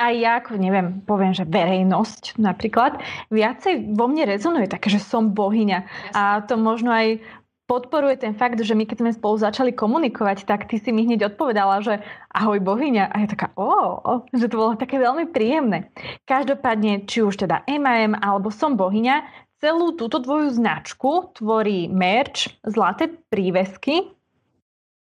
aj 0.02 0.12
ja, 0.18 0.42
ako 0.42 0.58
neviem, 0.58 1.04
poviem, 1.06 1.30
že 1.30 1.46
verejnosť 1.46 2.40
napríklad, 2.40 2.98
viacej 3.30 3.94
vo 3.94 4.10
mne 4.10 4.26
rezonuje 4.26 4.66
také, 4.66 4.90
že 4.90 4.98
som 4.98 5.30
bohyňa. 5.30 6.10
A 6.16 6.42
to 6.42 6.58
možno 6.58 6.90
aj 6.90 7.22
podporuje 7.66 8.20
ten 8.20 8.34
fakt, 8.36 8.60
že 8.60 8.74
my 8.74 8.84
keď 8.84 8.98
sme 9.00 9.10
spolu 9.16 9.36
začali 9.38 9.72
komunikovať, 9.72 10.44
tak 10.44 10.68
ty 10.68 10.76
si 10.76 10.90
mi 10.90 11.06
hneď 11.06 11.34
odpovedala, 11.34 11.80
že 11.80 12.02
ahoj 12.34 12.58
bohyňa. 12.60 13.08
A 13.08 13.16
ja 13.24 13.28
taká, 13.30 13.54
o, 13.56 14.22
že 14.34 14.50
to 14.50 14.60
bolo 14.60 14.76
také 14.76 14.98
veľmi 14.98 15.30
príjemné. 15.30 15.88
Každopádne, 16.28 17.06
či 17.06 17.22
už 17.22 17.40
teda 17.40 17.64
MAM 17.70 18.18
alebo 18.18 18.52
som 18.52 18.76
bohyňa, 18.76 19.24
celú 19.62 19.94
túto 19.94 20.18
tvoju 20.18 20.50
značku 20.50 21.30
tvorí 21.38 21.86
merch, 21.86 22.50
zlaté 22.66 23.06
prívesky. 23.30 24.10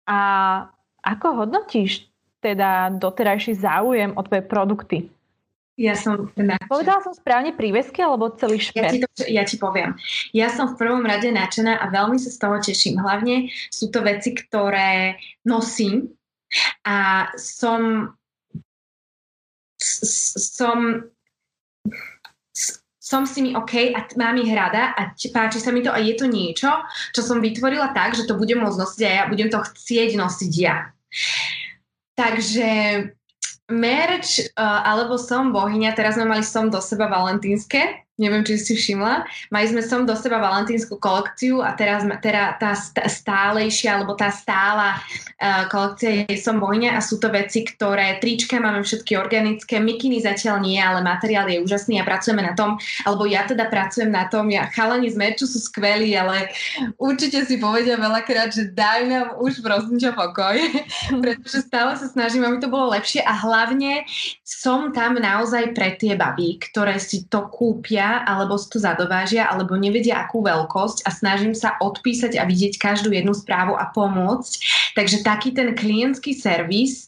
A 0.06 0.20
ako 1.02 1.42
hodnotíš 1.42 2.06
teda 2.42 2.94
doterajší 2.94 3.58
záujem 3.58 4.14
o 4.14 4.22
tvoje 4.22 4.42
produkty? 4.46 4.98
Ja 5.82 5.98
som 5.98 6.30
nadšená. 6.38 6.70
Povedala 6.70 7.02
som 7.02 7.10
správne 7.10 7.50
prívesky 7.58 8.06
alebo 8.06 8.30
celý 8.38 8.62
šper? 8.62 8.86
Ja 8.86 8.90
ti, 8.94 8.98
to, 9.02 9.08
ja 9.26 9.42
ti 9.42 9.56
poviem. 9.58 9.98
Ja 10.30 10.46
som 10.46 10.70
v 10.70 10.78
prvom 10.78 11.02
rade 11.02 11.26
nadšená 11.34 11.82
a 11.82 11.90
veľmi 11.90 12.22
sa 12.22 12.30
z 12.30 12.38
toho 12.38 12.56
teším. 12.62 13.02
Hlavne 13.02 13.50
sú 13.74 13.90
to 13.90 14.06
veci, 14.06 14.30
ktoré 14.30 15.18
nosím 15.42 16.14
a 16.86 17.26
som 17.34 18.14
som 20.38 21.10
som 23.02 23.26
s 23.26 23.34
nimi 23.34 23.52
OK 23.58 23.92
a 23.92 24.06
mám 24.14 24.38
ich 24.38 24.54
rada 24.54 24.94
a 24.94 25.10
páči 25.12 25.58
sa 25.58 25.74
mi 25.74 25.82
to 25.82 25.90
a 25.90 25.98
je 25.98 26.14
to 26.14 26.30
niečo, 26.30 26.70
čo 27.10 27.20
som 27.20 27.42
vytvorila 27.42 27.90
tak, 27.90 28.14
že 28.14 28.24
to 28.24 28.38
budem 28.38 28.62
môcť 28.62 28.78
nosiť 28.78 29.02
a 29.04 29.10
ja 29.10 29.24
budem 29.26 29.50
to 29.50 29.58
chcieť 29.58 30.14
nosiť 30.14 30.52
ja. 30.54 30.94
Takže 32.14 32.70
merch 33.72 34.44
uh, 34.54 34.84
alebo 34.84 35.16
som 35.16 35.50
bohyňa, 35.50 35.96
teraz 35.96 36.20
sme 36.20 36.28
mali 36.28 36.44
som 36.44 36.68
do 36.68 36.78
seba 36.84 37.08
valentínske, 37.08 38.04
neviem, 38.20 38.44
či 38.44 38.60
si 38.60 38.76
všimla. 38.76 39.24
Mali 39.48 39.66
sme 39.72 39.80
som 39.80 40.04
do 40.04 40.12
seba 40.12 40.36
valentínsku 40.36 41.00
kolekciu 41.00 41.64
a 41.64 41.72
teraz 41.72 42.04
teda 42.20 42.60
tá 42.60 42.76
stálejšia 43.08 43.96
alebo 43.96 44.12
tá 44.12 44.28
stála 44.28 45.00
uh, 45.00 45.64
kolekcia 45.72 46.28
je 46.28 46.36
som 46.36 46.60
bohyňa 46.60 46.92
a 46.92 47.00
sú 47.00 47.16
to 47.16 47.32
veci, 47.32 47.64
ktoré 47.64 48.20
trička 48.20 48.60
máme 48.60 48.84
všetky 48.84 49.16
organické, 49.16 49.80
mikiny 49.80 50.20
zatiaľ 50.20 50.60
nie, 50.60 50.76
ale 50.76 51.00
materiál 51.00 51.48
je 51.48 51.64
úžasný 51.64 51.98
a 51.98 52.06
pracujeme 52.06 52.44
na 52.44 52.52
tom, 52.52 52.76
alebo 53.08 53.24
ja 53.24 53.48
teda 53.48 53.72
pracujem 53.72 54.12
na 54.12 54.28
tom, 54.28 54.52
ja 54.52 54.68
chalani 54.68 55.08
z 55.08 55.16
merču 55.16 55.48
sú 55.48 55.56
skvelí, 55.56 56.12
ale 56.12 56.52
určite 57.00 57.48
si 57.48 57.56
povedia 57.56 57.96
veľakrát, 57.96 58.52
že 58.52 58.68
daj 58.76 59.00
nám 59.08 59.26
už 59.40 59.64
prosím 59.64 59.96
čo 59.96 60.12
pokoj, 60.12 60.60
pretože 61.24 61.64
stále 61.64 61.96
sa 61.96 62.06
snažím, 62.12 62.44
aby 62.44 62.60
to 62.60 62.68
bolo 62.68 62.92
lepšie 62.92 63.24
a 63.24 63.32
hlavne 63.32 64.04
som 64.44 64.92
tam 64.92 65.16
naozaj 65.16 65.72
pre 65.72 65.96
tie 65.96 66.12
baby, 66.12 66.60
ktoré 66.60 67.00
si 67.00 67.24
to 67.26 67.48
kúpia 67.48 68.01
nevedia 68.02 68.26
alebo 68.26 68.58
si 68.58 68.66
to 68.70 68.78
zadovážia 68.82 69.46
alebo 69.46 69.78
nevedia 69.78 70.26
akú 70.26 70.42
veľkosť 70.42 71.06
a 71.06 71.10
snažím 71.14 71.54
sa 71.54 71.78
odpísať 71.78 72.36
a 72.38 72.44
vidieť 72.44 72.78
každú 72.78 73.14
jednu 73.14 73.34
správu 73.34 73.78
a 73.78 73.90
pomôcť. 73.94 74.52
Takže 74.98 75.22
taký 75.22 75.54
ten 75.54 75.74
klientský 75.78 76.34
servis 76.34 77.06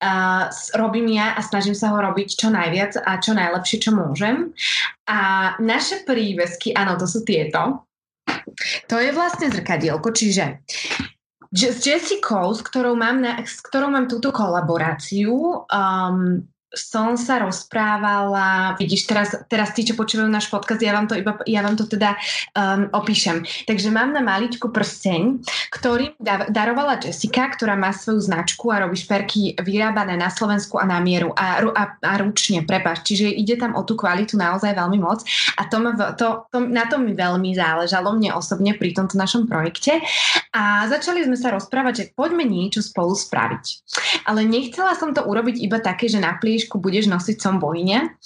uh, 0.00 0.48
robím 0.74 1.12
ja 1.12 1.36
a 1.36 1.40
snažím 1.44 1.76
sa 1.76 1.92
ho 1.92 1.98
robiť 2.00 2.28
čo 2.40 2.48
najviac 2.48 2.96
a 3.04 3.20
čo 3.20 3.36
najlepšie, 3.36 3.78
čo 3.78 3.90
môžem. 3.92 4.56
A 5.06 5.52
naše 5.60 6.02
prívesky, 6.08 6.72
áno, 6.72 6.96
to 6.96 7.04
sú 7.04 7.22
tieto. 7.22 7.84
To 8.88 8.96
je 8.96 9.10
vlastne 9.12 9.52
zrkadielko, 9.52 10.10
čiže 10.16 10.64
s 11.56 11.78
Jessicou, 11.78 12.52
s 12.52 12.60
ktorou 12.60 12.98
mám, 12.98 13.22
na, 13.22 13.38
s 13.46 13.62
ktorou 13.62 13.88
mám 13.88 14.10
túto 14.10 14.34
kolaboráciu, 14.34 15.64
um, 15.70 16.42
som 16.76 17.16
sa 17.16 17.40
rozprávala, 17.40 18.76
vidíš, 18.76 19.08
teraz, 19.08 19.32
teraz 19.48 19.72
tí, 19.72 19.82
čo 19.82 19.96
počúvajú 19.96 20.28
náš 20.28 20.52
podcast, 20.52 20.78
ja 20.84 20.92
vám 20.92 21.08
to, 21.08 21.16
iba, 21.16 21.40
ja 21.48 21.64
vám 21.64 21.74
to 21.74 21.88
teda 21.88 22.14
um, 22.52 22.92
opíšem. 22.92 23.42
Takže 23.64 23.88
mám 23.88 24.12
na 24.12 24.20
maličku 24.20 24.68
prsteň, 24.68 25.40
ktorý 25.72 26.14
darovala 26.52 27.00
Jessica, 27.00 27.48
ktorá 27.48 27.74
má 27.74 27.90
svoju 27.96 28.28
značku 28.28 28.68
a 28.68 28.84
robí 28.84 29.00
šperky 29.00 29.56
vyrábané 29.56 30.20
na 30.20 30.28
Slovensku 30.28 30.76
a 30.76 30.84
na 30.84 31.00
mieru 31.00 31.32
a, 31.32 31.64
a, 31.64 31.82
a 31.96 32.12
ručne, 32.20 32.62
prepáč. 32.62 33.08
Čiže 33.08 33.32
ide 33.32 33.56
tam 33.56 33.72
o 33.74 33.82
tú 33.82 33.96
kvalitu 33.96 34.36
naozaj 34.36 34.76
veľmi 34.76 34.98
moc 35.00 35.24
a 35.56 35.64
to, 35.66 35.80
to, 36.20 36.26
to, 36.52 36.58
na 36.68 36.84
tom 36.86 37.08
mi 37.08 37.16
veľmi 37.16 37.56
záležalo 37.56 38.12
mne 38.12 38.36
osobne 38.36 38.76
pri 38.76 38.92
tomto 38.92 39.16
našom 39.16 39.48
projekte 39.48 40.04
a 40.52 40.84
začali 40.92 41.24
sme 41.24 41.38
sa 41.38 41.54
rozprávať, 41.54 41.92
že 41.96 42.04
poďme 42.12 42.44
niečo 42.44 42.84
spolu 42.84 43.16
spraviť. 43.16 43.64
Ale 44.28 44.44
nechcela 44.44 44.92
som 44.98 45.14
to 45.16 45.24
urobiť 45.24 45.56
iba 45.62 45.78
také, 45.80 46.10
že 46.10 46.20
naplíš 46.20 46.65
knižku 46.66 46.82
budeš 46.82 47.06
nosiť 47.06 47.38
som 47.38 47.62
bojne. 47.62 48.18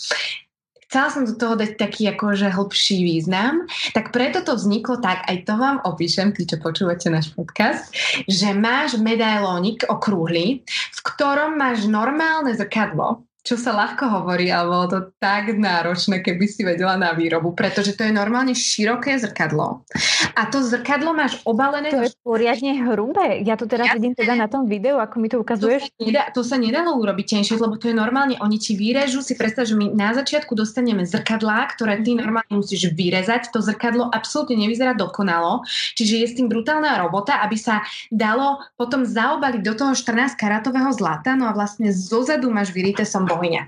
Chcela 0.89 1.07
som 1.13 1.23
do 1.23 1.39
toho 1.39 1.55
dať 1.55 1.79
taký 1.79 2.11
akože 2.11 2.51
hlbší 2.51 3.07
význam, 3.07 3.69
tak 3.95 4.11
preto 4.11 4.43
to 4.43 4.59
vzniklo 4.59 4.99
tak, 4.99 5.23
aj 5.29 5.47
to 5.47 5.55
vám 5.55 5.79
opíšem, 5.87 6.35
tí, 6.35 6.43
čo 6.49 6.59
počúvate 6.59 7.07
náš 7.13 7.31
podcast, 7.31 7.95
že 8.27 8.51
máš 8.51 8.99
medailónik 8.99 9.87
okrúhly, 9.87 10.67
v 10.67 11.01
ktorom 11.07 11.55
máš 11.55 11.87
normálne 11.87 12.51
zrkadlo, 12.59 13.23
čo 13.41 13.57
sa 13.57 13.73
ľahko 13.73 14.21
hovorí, 14.21 14.53
ale 14.53 14.69
bolo 14.69 14.87
to 14.93 15.01
tak 15.17 15.57
náročné, 15.57 16.21
keby 16.21 16.45
si 16.45 16.61
vedela 16.61 17.01
na 17.01 17.17
výrobu, 17.17 17.57
pretože 17.57 17.97
to 17.97 18.05
je 18.05 18.13
normálne 18.13 18.53
široké 18.53 19.17
zrkadlo. 19.17 19.89
A 20.37 20.43
to 20.53 20.61
zrkadlo 20.61 21.17
máš 21.17 21.41
obalené... 21.49 21.89
To 21.89 22.05
je 22.05 22.13
poriadne 22.21 22.85
hrubé. 22.85 23.41
Ja 23.41 23.57
to 23.57 23.65
teraz 23.65 23.89
ja 23.89 23.97
vidím 23.97 24.13
teda 24.13 24.37
na 24.37 24.45
tom 24.45 24.69
videu, 24.69 25.01
ako 25.01 25.17
mi 25.17 25.33
to 25.33 25.41
ukazuješ. 25.41 25.89
To 25.89 25.89
sa, 25.89 26.05
nedá, 26.05 26.23
to 26.37 26.43
sa 26.45 26.57
nedalo 26.61 27.01
urobiť 27.01 27.41
tenšie, 27.41 27.57
lebo 27.57 27.81
to 27.81 27.89
je 27.89 27.97
normálne, 27.97 28.37
oni 28.45 28.61
ti 28.61 28.77
vyrežú, 28.77 29.25
si 29.25 29.33
predstav, 29.41 29.65
že 29.65 29.73
my 29.73 29.89
na 29.97 30.13
začiatku 30.13 30.53
dostaneme 30.53 31.09
zrkadlá, 31.09 31.73
ktoré 31.73 32.05
ty 32.05 32.13
mhm. 32.13 32.21
normálne 32.21 32.55
musíš 32.61 32.93
vyrezať. 32.93 33.49
To 33.57 33.65
zrkadlo 33.65 34.13
absolútne 34.13 34.61
nevyzerá 34.61 34.93
dokonalo, 34.93 35.65
čiže 35.97 36.15
je 36.21 36.27
s 36.29 36.37
tým 36.37 36.53
brutálna 36.53 37.01
robota, 37.01 37.41
aby 37.41 37.57
sa 37.57 37.81
dalo 38.13 38.61
potom 38.77 39.09
zaobaliť 39.09 39.63
do 39.65 39.73
toho 39.73 39.93
14 39.97 40.37
karatového 40.37 40.93
zlata, 40.93 41.33
no 41.33 41.49
a 41.49 41.57
vlastne 41.57 41.89
zozadu 41.89 42.53
máš 42.53 42.77
vyrité 42.77 43.09
som 43.09 43.30
bohyňa. 43.31 43.63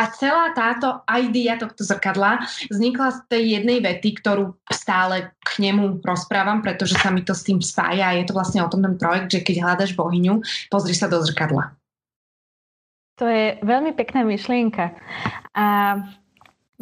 A 0.00 0.02
celá 0.16 0.56
táto 0.56 1.04
idea 1.12 1.60
tohto 1.60 1.84
zrkadla 1.84 2.40
vznikla 2.72 3.08
z 3.12 3.18
tej 3.28 3.42
jednej 3.60 3.78
vety, 3.84 4.24
ktorú 4.24 4.56
stále 4.72 5.36
k 5.44 5.50
nemu 5.60 6.00
rozprávam, 6.00 6.64
pretože 6.64 6.96
sa 6.96 7.12
mi 7.12 7.20
to 7.20 7.36
s 7.36 7.44
tým 7.44 7.60
spája 7.60 8.08
a 8.08 8.16
je 8.16 8.24
to 8.24 8.32
vlastne 8.32 8.64
o 8.64 8.70
tom 8.72 8.80
ten 8.80 8.96
projekt, 8.96 9.28
že 9.28 9.44
keď 9.44 9.56
hľadaš 9.60 9.92
bohyňu, 9.92 10.40
pozri 10.72 10.96
sa 10.96 11.12
do 11.12 11.20
zrkadla. 11.20 11.76
To 13.20 13.28
je 13.28 13.60
veľmi 13.60 13.92
pekná 13.92 14.24
myšlienka. 14.24 14.96
A 15.52 15.66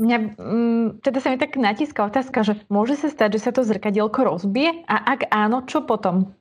mňa, 0.00 0.18
mm, 0.38 0.86
teda 1.04 1.18
sa 1.20 1.34
mi 1.34 1.36
tak 1.36 1.58
natíska 1.58 2.00
otázka, 2.06 2.46
že 2.46 2.54
môže 2.72 2.96
sa 2.96 3.12
stať, 3.12 3.36
že 3.36 3.44
sa 3.44 3.52
to 3.52 3.66
zrkadielko 3.66 4.24
rozbije 4.24 4.86
a 4.88 4.96
ak 5.18 5.28
áno, 5.28 5.66
čo 5.68 5.84
potom? 5.84 6.32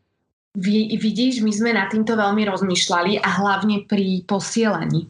Vy, 0.58 0.98
vidíš, 0.98 1.46
my 1.46 1.52
sme 1.54 1.72
nad 1.78 1.94
týmto 1.94 2.18
veľmi 2.18 2.42
rozmýšľali 2.50 3.22
a 3.22 3.30
hlavne 3.38 3.86
pri 3.86 4.26
posielaní. 4.26 5.06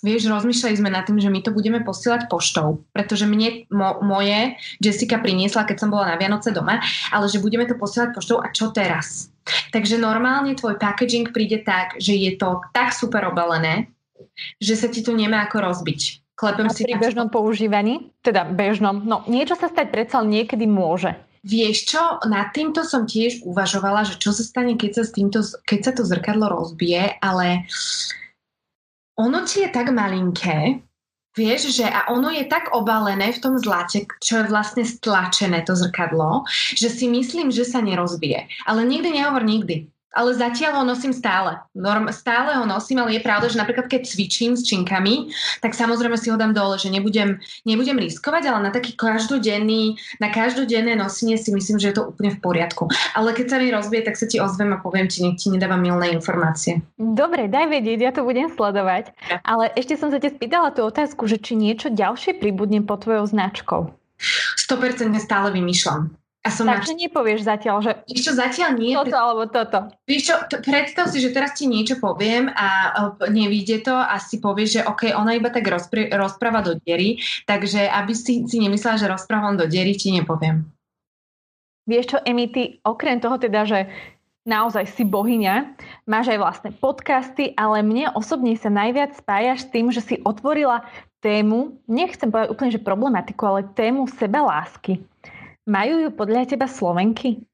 Vieš, 0.00 0.32
rozmýšľali 0.32 0.80
sme 0.80 0.88
nad 0.88 1.04
tým, 1.04 1.20
že 1.20 1.28
my 1.28 1.44
to 1.44 1.52
budeme 1.52 1.84
posielať 1.84 2.32
poštou, 2.32 2.80
pretože 2.96 3.28
mne 3.28 3.68
mo, 3.68 4.00
moje 4.00 4.56
Jessica 4.80 5.20
priniesla, 5.20 5.68
keď 5.68 5.76
som 5.84 5.92
bola 5.92 6.08
na 6.08 6.16
Vianoce 6.16 6.56
doma, 6.56 6.80
ale 7.12 7.28
že 7.28 7.42
budeme 7.44 7.68
to 7.68 7.76
posielať 7.76 8.16
poštou 8.16 8.40
a 8.40 8.48
čo 8.48 8.72
teraz? 8.72 9.28
Takže 9.76 10.00
normálne 10.00 10.56
tvoj 10.56 10.80
packaging 10.80 11.36
príde 11.36 11.60
tak, 11.60 12.00
že 12.00 12.16
je 12.16 12.32
to 12.40 12.64
tak 12.72 12.96
super 12.96 13.28
obalené, 13.28 13.92
že 14.56 14.72
sa 14.76 14.88
ti 14.88 15.04
to 15.04 15.12
nemá 15.12 15.44
ako 15.44 15.60
rozbiť. 15.60 16.32
Klepem 16.32 16.66
a 16.68 16.72
si 16.72 16.88
pri 16.88 16.96
bežnom 16.96 17.28
používaní? 17.28 18.08
Teda 18.24 18.48
bežnom. 18.48 19.04
No, 19.04 19.20
niečo 19.28 19.60
sa 19.60 19.68
stať 19.68 19.92
predsa 19.92 20.24
niekedy 20.24 20.64
môže. 20.64 21.12
Vieš 21.44 21.76
čo, 21.88 22.02
nad 22.28 22.52
týmto 22.52 22.84
som 22.84 23.04
tiež 23.04 23.44
uvažovala, 23.44 24.08
že 24.08 24.20
čo 24.20 24.32
sa 24.32 24.44
stane, 24.44 24.76
keď 24.76 25.00
sa, 25.00 25.02
s 25.08 25.12
týmto, 25.12 25.40
keď 25.68 25.80
sa 25.84 25.92
to 25.96 26.02
zrkadlo 26.04 26.48
rozbije, 26.48 27.16
ale 27.20 27.64
ono 29.20 29.44
ti 29.44 29.60
je 29.60 29.68
tak 29.68 29.92
malinké, 29.92 30.80
Vieš, 31.30 31.70
že 31.78 31.86
a 31.86 32.10
ono 32.10 32.26
je 32.34 32.42
tak 32.50 32.74
obalené 32.74 33.30
v 33.30 33.38
tom 33.38 33.54
zlate, 33.54 34.02
čo 34.18 34.42
je 34.42 34.50
vlastne 34.50 34.82
stlačené 34.82 35.62
to 35.62 35.78
zrkadlo, 35.78 36.42
že 36.74 36.90
si 36.90 37.06
myslím, 37.06 37.54
že 37.54 37.62
sa 37.62 37.78
nerozbije. 37.78 38.50
Ale 38.66 38.82
nikdy 38.82 39.14
nehovor 39.14 39.46
nikdy. 39.46 39.86
Ale 40.10 40.34
zatiaľ 40.34 40.82
ho 40.82 40.84
nosím 40.86 41.14
stále. 41.14 41.62
Norm, 41.74 42.10
stále 42.10 42.58
ho 42.58 42.66
nosím, 42.66 43.02
ale 43.02 43.18
je 43.18 43.22
pravda, 43.22 43.46
že 43.46 43.60
napríklad 43.62 43.86
keď 43.86 44.10
cvičím 44.10 44.58
s 44.58 44.66
činkami, 44.66 45.30
tak 45.62 45.78
samozrejme 45.78 46.18
si 46.18 46.34
ho 46.34 46.36
dám 46.36 46.50
dole, 46.50 46.78
že 46.82 46.90
nebudem, 46.90 47.38
nebudem 47.62 47.94
riskovať, 47.94 48.50
ale 48.50 48.58
na 48.66 48.70
taký 48.74 48.98
každodenný, 48.98 49.94
na 50.18 50.34
každodenné 50.34 50.98
nosenie 50.98 51.38
si 51.38 51.54
myslím, 51.54 51.78
že 51.78 51.94
je 51.94 51.96
to 52.02 52.10
úplne 52.10 52.34
v 52.34 52.42
poriadku. 52.42 52.90
Ale 53.14 53.30
keď 53.32 53.46
sa 53.46 53.56
mi 53.62 53.70
rozbije, 53.70 54.02
tak 54.02 54.18
sa 54.18 54.26
ti 54.26 54.42
ozvem 54.42 54.74
a 54.74 54.82
poviem 54.82 55.06
ti, 55.06 55.22
nech 55.22 55.38
ti 55.38 55.46
nedávam 55.48 55.78
milné 55.78 56.10
informácie. 56.10 56.82
Dobre, 56.98 57.46
daj 57.46 57.70
vedieť, 57.70 57.98
ja 58.02 58.12
to 58.12 58.26
budem 58.26 58.50
sledovať. 58.50 59.14
Ja. 59.30 59.38
Ale 59.46 59.70
ešte 59.78 59.94
som 59.94 60.10
sa 60.10 60.18
te 60.18 60.30
spýtala 60.30 60.74
tú 60.74 60.82
otázku, 60.82 61.30
že 61.30 61.38
či 61.38 61.54
niečo 61.54 61.90
ďalšie 61.90 62.42
pribudne 62.42 62.82
pod 62.82 63.06
tvojou 63.06 63.30
značkou. 63.30 63.94
100% 64.20 65.16
stále 65.16 65.48
vymýšľam. 65.54 66.19
A 66.40 66.48
som 66.48 66.64
Takže 66.64 66.96
nač... 66.96 67.04
nepovieš 67.04 67.44
zatiaľ, 67.44 67.76
že... 67.84 67.92
Víš 68.08 68.22
čo, 68.24 68.32
zatiaľ 68.32 68.80
nie. 68.80 68.96
Toto 68.96 69.12
alebo 69.12 69.44
toto. 69.44 69.92
Víš 70.08 70.32
čo, 70.32 70.34
t- 70.48 70.64
predstav 70.64 71.12
si, 71.12 71.20
že 71.20 71.36
teraz 71.36 71.52
ti 71.52 71.68
niečo 71.68 72.00
poviem 72.00 72.48
a 72.48 72.68
uh, 73.12 73.28
nevíde 73.28 73.84
to 73.84 73.92
a 73.92 74.16
si 74.16 74.40
povieš, 74.40 74.80
že 74.80 74.86
OK, 74.88 75.12
ona 75.12 75.36
iba 75.36 75.52
tak 75.52 75.68
rozpr- 75.68 76.08
rozpráva 76.08 76.64
do 76.64 76.80
diery, 76.80 77.20
takže 77.44 77.84
aby 77.84 78.16
si, 78.16 78.48
si 78.48 78.56
nemyslela, 78.56 78.96
že 78.96 79.12
rozprávam 79.12 79.60
do 79.60 79.68
diery, 79.68 79.92
ti 79.92 80.16
nepoviem. 80.16 80.64
Vieš 81.84 82.16
čo, 82.16 82.18
Emi, 82.24 82.48
ty 82.48 82.80
okrem 82.88 83.20
toho 83.20 83.36
teda, 83.36 83.68
že 83.68 83.92
naozaj 84.48 84.96
si 84.96 85.04
bohyňa, 85.04 85.76
máš 86.08 86.32
aj 86.32 86.38
vlastné 86.40 86.70
podcasty, 86.80 87.52
ale 87.52 87.84
mne 87.84 88.16
osobne 88.16 88.56
sa 88.56 88.72
najviac 88.72 89.12
spájaš 89.20 89.68
s 89.68 89.70
tým, 89.76 89.92
že 89.92 90.00
si 90.00 90.16
otvorila 90.24 90.88
tému, 91.20 91.76
nechcem 91.84 92.32
povedať 92.32 92.48
úplne, 92.48 92.72
že 92.72 92.80
problematiku, 92.80 93.42
ale 93.44 93.68
tému 93.76 94.08
seba 94.08 94.40
lásky. 94.40 95.04
Majú 95.70 95.94
ju 96.02 96.10
podľa 96.10 96.50
teba 96.50 96.66
Slovenky? 96.66 97.46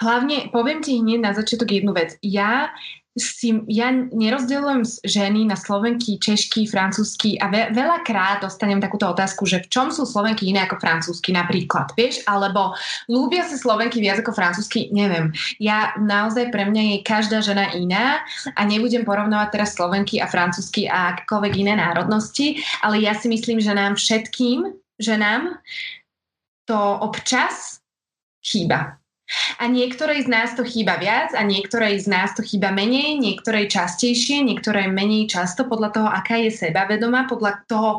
Hlavne, 0.00 0.48
poviem 0.48 0.80
ti 0.80 0.96
hneď 0.98 1.20
na 1.20 1.32
začiatok 1.36 1.70
jednu 1.70 1.92
vec. 1.92 2.16
Ja 2.24 2.72
si, 3.12 3.52
ja 3.68 3.92
nerozdelujem 3.92 4.88
ženy 5.04 5.44
na 5.44 5.52
Slovenky, 5.52 6.16
Češky, 6.16 6.64
Francúzsky 6.64 7.36
a 7.36 7.52
ve, 7.52 7.68
veľakrát 7.76 8.40
dostanem 8.40 8.80
takúto 8.80 9.04
otázku, 9.04 9.44
že 9.44 9.60
v 9.60 9.68
čom 9.68 9.92
sú 9.92 10.08
Slovenky 10.08 10.48
iné 10.48 10.64
ako 10.64 10.80
Francúzsky 10.80 11.36
napríklad, 11.36 11.92
vieš, 11.92 12.24
alebo 12.24 12.72
ľúbia 13.12 13.44
sa 13.44 13.60
Slovenky 13.60 14.00
viac 14.00 14.24
ako 14.24 14.32
Francúzsky, 14.32 14.88
neviem. 14.96 15.28
Ja 15.60 15.92
naozaj 16.00 16.48
pre 16.48 16.64
mňa 16.64 16.82
je 16.82 16.98
každá 17.04 17.44
žena 17.44 17.68
iná 17.76 18.24
a 18.56 18.60
nebudem 18.64 19.04
porovnávať 19.04 19.60
teraz 19.60 19.76
Slovenky 19.76 20.16
a 20.16 20.26
Francúzsky 20.26 20.88
a 20.88 21.12
akékoľvek 21.12 21.52
iné 21.60 21.76
národnosti, 21.76 22.64
ale 22.80 23.04
ja 23.04 23.12
si 23.12 23.28
myslím, 23.28 23.60
že 23.60 23.76
nám 23.76 24.00
všetkým 24.00 24.72
ženám 24.96 25.60
to 26.66 26.78
občas 27.02 27.82
chýba. 28.42 28.98
A 29.58 29.64
niektorej 29.64 30.26
z 30.26 30.28
nás 30.28 30.52
to 30.52 30.60
chýba 30.60 31.00
viac 31.00 31.32
a 31.32 31.40
niektorej 31.40 32.04
z 32.04 32.06
nás 32.10 32.36
to 32.36 32.44
chýba 32.44 32.68
menej, 32.68 33.16
niektorej 33.16 33.70
častejšie, 33.72 34.44
niektorej 34.44 34.92
menej 34.92 35.30
často 35.30 35.64
podľa 35.64 35.90
toho, 35.94 36.08
aká 36.10 36.36
je 36.36 36.52
sebavedomá, 36.52 37.24
podľa 37.24 37.64
toho, 37.64 37.90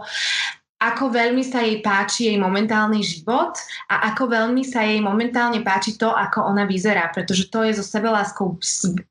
ako 0.83 1.15
veľmi 1.15 1.39
sa 1.47 1.63
jej 1.63 1.79
páči 1.79 2.27
jej 2.27 2.37
momentálny 2.39 2.99
život 2.99 3.55
a 3.87 4.11
ako 4.11 4.27
veľmi 4.27 4.67
sa 4.67 4.83
jej 4.83 4.99
momentálne 4.99 5.63
páči 5.63 5.95
to, 5.95 6.11
ako 6.11 6.43
ona 6.43 6.67
vyzerá, 6.67 7.07
pretože 7.15 7.47
to 7.47 7.63
je 7.63 7.79
so 7.79 7.85
sebeláskou 7.85 8.59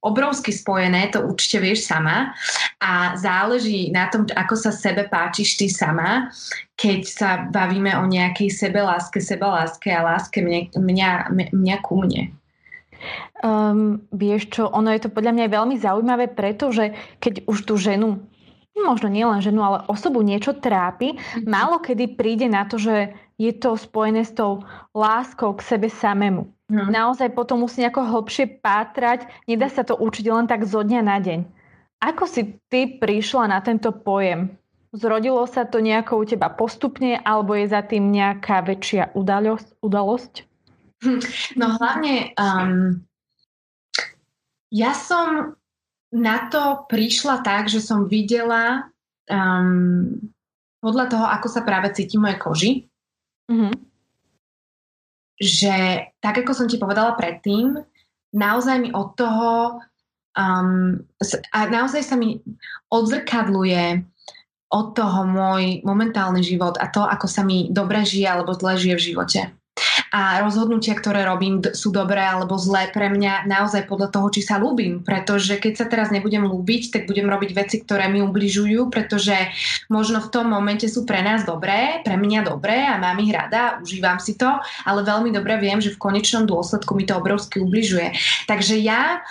obrovsky 0.05 0.53
spojené, 0.53 1.09
to 1.09 1.25
určite 1.25 1.65
vieš 1.65 1.89
sama 1.89 2.37
a 2.77 3.17
záleží 3.17 3.89
na 3.89 4.13
tom, 4.13 4.29
ako 4.29 4.55
sa 4.59 4.69
sebe 4.69 5.09
páčiš 5.09 5.57
ty 5.57 5.73
sama, 5.73 6.29
keď 6.77 7.01
sa 7.09 7.31
bavíme 7.49 7.97
o 7.97 8.05
nejakej 8.05 8.53
sebeláske, 8.53 9.25
sebeláske 9.25 9.89
a 9.89 10.05
láske 10.05 10.45
mňa, 10.45 10.77
mňa, 10.77 11.11
mňa 11.57 11.77
ku 11.81 12.05
mne. 12.05 12.37
Um, 13.43 14.07
vieš 14.15 14.55
čo, 14.55 14.71
ono 14.71 14.95
je 14.95 15.03
to 15.03 15.11
podľa 15.11 15.35
mňa 15.35 15.47
veľmi 15.51 15.75
zaujímavé, 15.75 16.31
pretože 16.31 16.95
keď 17.19 17.43
už 17.51 17.67
tú 17.67 17.75
ženu 17.75 18.23
možno 18.81 19.13
nielen 19.13 19.45
ženu, 19.45 19.61
ale 19.61 19.85
osobu 19.89 20.25
niečo 20.25 20.57
trápi, 20.57 21.17
mm-hmm. 21.17 21.45
málo 21.45 21.79
kedy 21.79 22.17
príde 22.17 22.49
na 22.49 22.65
to, 22.65 22.81
že 22.81 23.13
je 23.37 23.53
to 23.53 23.77
spojené 23.77 24.25
s 24.25 24.33
tou 24.33 24.65
láskou 24.97 25.53
k 25.53 25.67
sebe 25.77 25.89
samému. 25.93 26.49
Mm-hmm. 26.49 26.89
Naozaj 26.89 27.29
potom 27.37 27.61
musí 27.61 27.85
nejako 27.85 28.09
hlbšie 28.09 28.65
pátrať, 28.65 29.29
nedá 29.45 29.69
sa 29.69 29.85
to 29.85 29.93
učiť 30.01 30.25
len 30.33 30.49
tak 30.49 30.65
zo 30.65 30.81
dňa 30.81 31.01
na 31.05 31.21
deň. 31.21 31.41
Ako 32.03 32.25
si 32.27 32.59
ty 32.73 32.99
prišla 32.99 33.53
na 33.53 33.61
tento 33.61 33.93
pojem? 33.93 34.57
Zrodilo 34.93 35.45
sa 35.49 35.65
to 35.65 35.81
nejako 35.81 36.21
u 36.21 36.25
teba 36.29 36.53
postupne, 36.53 37.17
alebo 37.25 37.57
je 37.57 37.65
za 37.71 37.81
tým 37.81 38.13
nejaká 38.13 38.61
väčšia 38.61 39.17
udalosť? 39.17 39.81
udalosť? 39.81 40.35
No 41.57 41.67
hlavne 41.81 42.31
um, 42.37 43.01
ja 44.71 44.93
som 44.93 45.57
na 46.13 46.47
to 46.53 46.85
prišla 46.87 47.41
tak, 47.41 47.73
že 47.73 47.81
som 47.81 48.05
videla 48.05 48.93
um, 49.33 50.21
podľa 50.85 51.07
toho, 51.09 51.27
ako 51.27 51.49
sa 51.49 51.65
práve 51.65 51.89
cíti 51.97 52.21
moje 52.21 52.37
koži, 52.37 52.71
mm-hmm. 53.49 53.73
že 55.41 55.75
tak, 56.21 56.45
ako 56.45 56.53
som 56.53 56.69
ti 56.69 56.77
povedala 56.77 57.17
predtým, 57.17 57.81
naozaj 58.37 58.77
mi 58.77 58.91
od 58.93 59.17
toho 59.17 59.81
um, 60.37 61.01
a 61.53 61.59
naozaj 61.73 62.03
sa 62.05 62.21
mi 62.21 62.45
odzrkadluje 62.93 64.05
od 64.73 64.87
toho 64.97 65.21
môj 65.29 65.81
momentálny 65.85 66.45
život 66.45 66.77
a 66.77 66.89
to, 66.93 67.05
ako 67.05 67.25
sa 67.29 67.41
mi 67.41 67.73
dobre 67.73 68.05
žije 68.05 68.29
alebo 68.29 68.57
zle 68.57 68.77
žije 68.77 68.95
v 68.97 69.07
živote 69.13 69.41
a 70.13 70.45
rozhodnutia, 70.45 70.93
ktoré 70.93 71.25
robím, 71.25 71.65
sú 71.73 71.89
dobré 71.89 72.21
alebo 72.21 72.61
zlé 72.61 72.93
pre 72.93 73.09
mňa 73.09 73.49
naozaj 73.49 73.89
podľa 73.89 74.13
toho, 74.13 74.29
či 74.29 74.45
sa 74.45 74.61
ľúbim. 74.61 75.01
Pretože 75.01 75.57
keď 75.57 75.73
sa 75.81 75.87
teraz 75.89 76.13
nebudem 76.13 76.45
ľúbiť, 76.45 76.93
tak 76.93 77.03
budem 77.09 77.33
robiť 77.33 77.51
veci, 77.57 77.81
ktoré 77.81 78.13
mi 78.13 78.21
ubližujú, 78.21 78.93
pretože 78.93 79.33
možno 79.89 80.21
v 80.21 80.29
tom 80.29 80.53
momente 80.53 80.85
sú 80.85 81.09
pre 81.09 81.25
nás 81.25 81.49
dobré, 81.49 82.05
pre 82.05 82.21
mňa 82.21 82.45
dobré 82.45 82.85
a 82.85 83.01
mám 83.01 83.17
ich 83.25 83.33
rada, 83.33 83.81
užívam 83.81 84.21
si 84.21 84.37
to, 84.37 84.53
ale 84.85 85.01
veľmi 85.01 85.33
dobre 85.33 85.57
viem, 85.57 85.81
že 85.81 85.97
v 85.97 86.03
konečnom 86.05 86.45
dôsledku 86.45 86.93
mi 86.93 87.09
to 87.09 87.17
obrovsky 87.17 87.65
ubližuje. 87.65 88.13
Takže 88.45 88.77
ja 88.85 89.25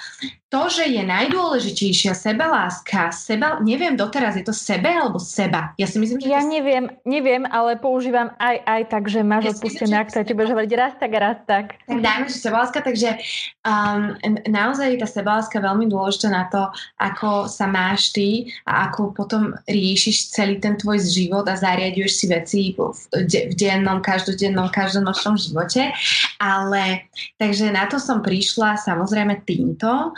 to, 0.52 0.68
že 0.68 0.84
je 0.92 1.00
najdôležitejšia 1.08 2.12
sebaláska, 2.12 3.08
seba, 3.16 3.64
neviem 3.64 3.96
doteraz, 3.96 4.36
je 4.36 4.44
to 4.44 4.52
sebe 4.52 4.92
alebo 4.92 5.16
seba? 5.16 5.72
Ja 5.80 5.88
si 5.88 5.96
myslím, 5.96 6.20
že... 6.20 6.28
Ja 6.28 6.44
to... 6.44 6.52
neviem, 6.52 6.92
neviem, 7.08 7.48
ale 7.48 7.80
používam 7.80 8.36
aj 8.36 8.60
aj 8.68 8.82
tak, 8.92 9.08
že 9.08 9.24
máš 9.24 9.44
ja 9.48 9.52
odpustené, 9.56 9.96
ak 9.96 10.12
sa 10.12 10.28
ti 10.28 10.36
budeš 10.36 10.52
hovoriť 10.52 10.72
raz 10.76 10.94
tak, 11.00 11.12
raz 11.16 11.40
tak. 11.48 11.80
Tak 11.88 12.00
dajme, 12.04 12.28
že 12.28 12.44
sebaláska, 12.44 12.84
takže 12.84 13.16
um, 13.64 14.20
naozaj 14.52 14.92
je 14.92 15.00
tá 15.00 15.08
sebaláska 15.08 15.64
veľmi 15.64 15.88
dôležitá 15.88 16.28
na 16.28 16.44
to, 16.52 16.68
ako 17.00 17.48
sa 17.48 17.72
máš 17.72 18.12
ty 18.12 18.52
a 18.68 18.92
ako 18.92 19.16
potom 19.16 19.56
riešiš 19.72 20.36
celý 20.36 20.60
ten 20.60 20.76
tvoj 20.76 21.00
život 21.00 21.48
a 21.48 21.56
zariaduješ 21.56 22.12
si 22.12 22.26
veci 22.28 22.60
v, 22.76 22.92
v 23.24 23.54
dennom, 23.56 24.04
každodennom, 24.04 24.68
každonočnom 24.68 25.40
živote. 25.40 25.96
Ale 26.44 27.08
takže 27.40 27.72
na 27.72 27.88
to 27.88 28.04
som 28.04 28.20
prišla 28.20 28.76
samozrejme 28.76 29.48
týmto 29.48 30.12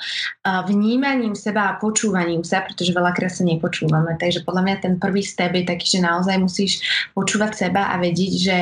vnímaním 0.43 1.33
seba 1.33 1.73
a 1.73 1.77
počúvaním 1.79 2.43
sa, 2.45 2.63
pretože 2.63 2.95
veľakrát 2.95 3.31
sa 3.31 3.43
nepočúvame. 3.47 4.15
Takže 4.19 4.43
podľa 4.43 4.63
mňa 4.65 4.75
ten 4.79 4.93
prvý 4.99 5.23
step 5.23 5.55
je 5.55 5.65
taký, 5.67 5.97
že 5.97 6.05
naozaj 6.05 6.35
musíš 6.39 6.83
počúvať 7.17 7.67
seba 7.67 7.91
a 7.91 7.99
vedieť, 7.99 8.33
že 8.37 8.57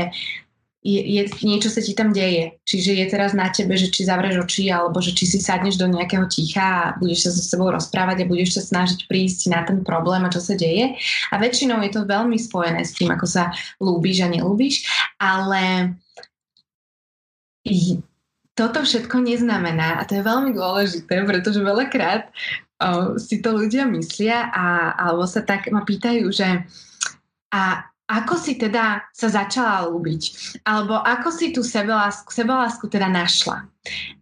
je, 0.82 0.98
je, 0.98 1.24
niečo 1.46 1.70
sa 1.70 1.78
ti 1.78 1.94
tam 1.94 2.10
deje. 2.10 2.58
Čiže 2.66 2.98
je 2.98 3.06
teraz 3.06 3.38
na 3.38 3.54
tebe, 3.54 3.78
že 3.78 3.94
či 3.94 4.02
zavrieš 4.02 4.42
oči, 4.42 4.74
alebo 4.74 4.98
že 4.98 5.14
či 5.14 5.30
si 5.30 5.38
sadneš 5.38 5.78
do 5.78 5.86
nejakého 5.86 6.26
ticha 6.26 6.66
a 6.66 6.92
budeš 6.98 7.30
sa 7.30 7.32
so 7.38 7.44
sebou 7.46 7.70
rozprávať 7.70 8.26
a 8.26 8.30
budeš 8.30 8.58
sa 8.58 8.62
snažiť 8.66 9.06
prísť 9.06 9.54
na 9.54 9.62
ten 9.62 9.86
problém 9.86 10.26
a 10.26 10.34
čo 10.34 10.42
sa 10.42 10.58
deje. 10.58 10.98
A 11.30 11.38
väčšinou 11.38 11.78
je 11.86 11.94
to 11.94 12.10
veľmi 12.10 12.34
spojené 12.34 12.82
s 12.82 12.98
tým, 12.98 13.14
ako 13.14 13.30
sa 13.30 13.54
lúbiš 13.78 14.26
a 14.26 14.28
nelúbiš, 14.34 14.90
ale 15.22 15.94
toto 18.56 18.84
všetko 18.84 19.24
neznamená, 19.24 20.00
a 20.00 20.06
to 20.08 20.20
je 20.20 20.28
veľmi 20.28 20.52
dôležité, 20.52 21.24
pretože 21.24 21.64
veľakrát 21.64 22.30
o, 22.82 23.16
si 23.16 23.40
to 23.40 23.56
ľudia 23.56 23.88
myslia 23.88 24.52
a, 24.52 24.96
alebo 24.96 25.24
sa 25.24 25.42
tak 25.44 25.72
ma 25.72 25.88
pýtajú, 25.88 26.28
že 26.32 26.68
a 27.52 27.92
ako 28.12 28.36
si 28.36 28.60
teda 28.60 29.08
sa 29.16 29.32
začala 29.32 29.88
ľúbiť? 29.88 30.22
Alebo 30.68 31.00
ako 31.00 31.32
si 31.32 31.56
tú 31.56 31.64
sebelásku, 31.64 32.28
sebelásku 32.28 32.92
teda 32.92 33.08
našla? 33.08 33.64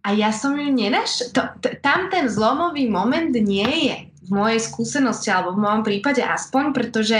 A 0.06 0.14
ja 0.14 0.30
som 0.30 0.54
ju 0.54 0.70
nenašla. 0.70 1.58
Tam 1.82 2.06
ten 2.06 2.30
zlomový 2.30 2.86
moment 2.86 3.34
nie 3.34 3.90
je 3.90 4.09
v 4.20 4.30
mojej 4.36 4.60
skúsenosti 4.60 5.32
alebo 5.32 5.56
v 5.56 5.64
mojom 5.64 5.82
prípade 5.82 6.20
aspoň, 6.20 6.76
pretože 6.76 7.16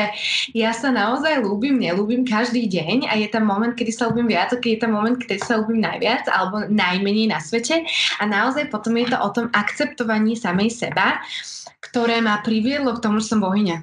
ja 0.53 0.71
sa 0.77 0.93
naozaj 0.93 1.41
ľúbim, 1.41 1.81
nelúbim 1.81 2.29
každý 2.29 2.69
deň 2.69 3.09
a 3.09 3.17
je 3.17 3.29
tam 3.33 3.49
moment, 3.49 3.73
kedy 3.73 3.89
sa 3.89 4.13
ľúbim 4.13 4.29
viac 4.29 4.53
a 4.53 4.61
keď 4.61 4.71
je 4.77 4.81
tam 4.85 4.93
moment, 4.93 5.17
kedy 5.17 5.41
sa 5.41 5.57
ľúbim 5.57 5.81
najviac 5.81 6.29
alebo 6.29 6.69
najmenej 6.69 7.33
na 7.33 7.41
svete 7.41 7.89
a 8.21 8.23
naozaj 8.29 8.69
potom 8.69 9.01
je 9.01 9.09
to 9.09 9.17
o 9.17 9.29
tom 9.33 9.47
akceptovaní 9.57 10.37
samej 10.37 10.69
seba, 10.69 11.25
ktoré 11.81 12.21
ma 12.21 12.45
priviedlo 12.45 12.93
k 12.93 13.03
tomu, 13.03 13.25
že 13.25 13.33
som 13.33 13.41
bohyňa. 13.41 13.81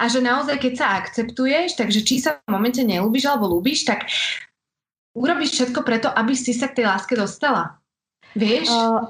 A 0.00 0.08
že 0.08 0.24
naozaj, 0.24 0.56
keď 0.56 0.72
sa 0.76 0.86
akceptuješ, 1.00 1.76
takže 1.76 2.00
či 2.00 2.20
sa 2.20 2.40
v 2.48 2.52
momente 2.52 2.80
nelúbiš 2.80 3.28
alebo 3.28 3.48
ľúbiš, 3.52 3.84
tak 3.84 4.08
urobíš 5.12 5.56
všetko 5.56 5.80
preto, 5.84 6.08
aby 6.12 6.32
si 6.32 6.56
sa 6.56 6.68
k 6.68 6.80
tej 6.80 6.86
láske 6.88 7.12
dostala. 7.12 7.76
Vieš? 8.36 8.68
Uh, 8.68 9.04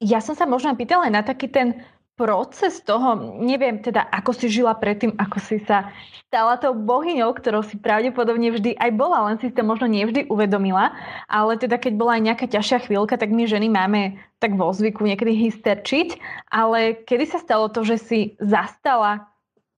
ja 0.00 0.20
som 0.20 0.36
sa 0.36 0.44
možno 0.44 0.76
pýtala 0.76 1.08
aj 1.08 1.12
na 1.12 1.22
taký 1.24 1.48
ten 1.48 1.80
proces 2.16 2.80
toho, 2.80 3.36
neviem 3.44 3.76
teda, 3.84 4.08
ako 4.08 4.32
si 4.32 4.48
žila 4.48 4.72
predtým, 4.72 5.12
ako 5.20 5.36
si 5.36 5.60
sa 5.68 5.92
stala 6.26 6.56
tou 6.56 6.72
bohyňou, 6.72 7.28
ktorou 7.36 7.60
si 7.60 7.76
pravdepodobne 7.76 8.50
vždy 8.56 8.72
aj 8.80 8.90
bola, 8.96 9.28
len 9.30 9.36
si 9.36 9.52
to 9.52 9.60
možno 9.60 9.84
nevždy 9.86 10.26
uvedomila, 10.32 10.96
ale 11.28 11.60
teda 11.60 11.76
keď 11.76 11.92
bola 11.94 12.16
aj 12.16 12.22
nejaká 12.24 12.46
ťažšia 12.48 12.88
chvíľka, 12.88 13.20
tak 13.20 13.28
my 13.28 13.44
ženy 13.44 13.68
máme 13.68 14.16
tak 14.40 14.56
vo 14.56 14.72
zvyku 14.72 15.04
niekedy 15.04 15.36
hysterčiť, 15.36 16.08
ale 16.48 17.04
kedy 17.04 17.24
sa 17.28 17.38
stalo 17.38 17.68
to, 17.68 17.84
že 17.84 17.96
si 18.00 18.18
zastala 18.40 19.28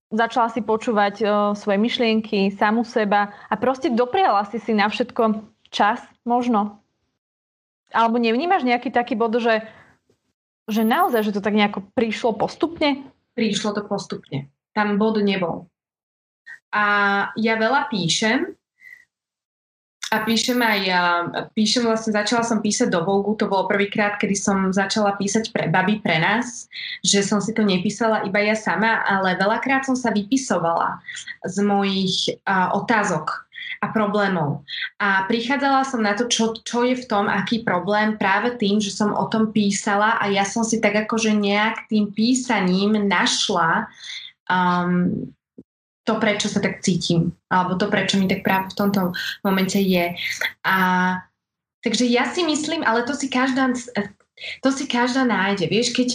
začala 0.09 0.49
si 0.49 0.65
počúvať 0.65 1.15
o, 1.21 1.25
svoje 1.53 1.77
myšlienky, 1.77 2.49
samu 2.57 2.81
seba 2.81 3.29
a 3.45 3.53
proste 3.61 3.93
dopriala 3.93 4.41
si 4.49 4.57
si 4.57 4.73
na 4.73 4.89
všetko 4.89 5.45
čas 5.69 6.01
možno. 6.25 6.81
Alebo 7.93 8.21
nevnímaš 8.21 8.65
nejaký 8.65 8.89
taký 8.89 9.13
bod, 9.13 9.37
že 9.37 9.65
že 10.69 10.85
naozaj, 10.85 11.25
že 11.25 11.35
to 11.35 11.41
tak 11.41 11.57
nejako 11.57 11.89
prišlo 11.93 12.37
postupne? 12.37 13.09
Prišlo 13.33 13.73
to 13.73 13.81
postupne. 13.85 14.53
Tam 14.73 15.01
bod 15.01 15.21
nebol. 15.21 15.65
A 16.69 16.85
ja 17.33 17.57
veľa 17.57 17.89
píšem 17.89 18.58
a 20.09 20.25
píšem 20.25 20.57
aj, 20.57 20.81
píšem 21.53 21.85
vlastne, 21.85 22.17
začala 22.17 22.41
som 22.41 22.65
písať 22.65 22.89
do 22.89 23.05
Vogu, 23.05 23.37
to 23.37 23.45
bolo 23.45 23.69
prvýkrát, 23.69 24.17
kedy 24.17 24.33
som 24.33 24.57
začala 24.73 25.13
písať 25.13 25.53
pre 25.53 25.69
baby, 25.69 26.01
pre 26.01 26.17
nás, 26.17 26.65
že 27.05 27.21
som 27.21 27.37
si 27.37 27.53
to 27.53 27.61
nepísala 27.61 28.25
iba 28.25 28.41
ja 28.41 28.57
sama, 28.57 29.05
ale 29.05 29.37
veľakrát 29.37 29.85
som 29.85 29.93
sa 29.93 30.09
vypisovala 30.09 30.97
z 31.45 31.61
mojich 31.61 32.33
uh, 32.49 32.73
otázok 32.73 33.45
a 33.79 33.93
problémov. 33.93 34.65
A 34.97 35.29
prichádzala 35.29 35.85
som 35.85 36.01
na 36.01 36.17
to, 36.17 36.25
čo, 36.25 36.57
čo 36.65 36.83
je 36.83 36.97
v 36.99 37.05
tom, 37.05 37.29
aký 37.29 37.61
problém 37.61 38.17
práve 38.17 38.57
tým, 38.57 38.81
že 38.81 38.91
som 38.91 39.13
o 39.13 39.29
tom 39.29 39.53
písala 39.53 40.17
a 40.19 40.27
ja 40.27 40.43
som 40.43 40.65
si 40.65 40.81
tak 40.81 41.07
akože 41.07 41.31
nejak 41.37 41.87
tým 41.87 42.11
písaním 42.11 42.97
našla 43.07 43.87
um, 44.49 45.31
to, 46.09 46.17
prečo 46.17 46.49
sa 46.49 46.57
tak 46.57 46.81
cítim, 46.81 47.29
alebo 47.53 47.77
to, 47.77 47.85
prečo 47.85 48.17
mi 48.17 48.25
tak 48.25 48.41
práve 48.41 48.73
v 48.73 48.77
tomto 48.81 49.13
momente 49.45 49.77
je. 49.77 50.17
A 50.65 50.77
takže 51.85 52.09
ja 52.09 52.25
si 52.25 52.41
myslím, 52.41 52.81
ale 52.81 53.05
to 53.05 53.13
si 53.13 53.29
každá, 53.29 53.69
to 54.65 54.69
si 54.73 54.89
každá 54.89 55.21
nájde. 55.21 55.69
Vieš, 55.69 55.93
keď 55.93 56.09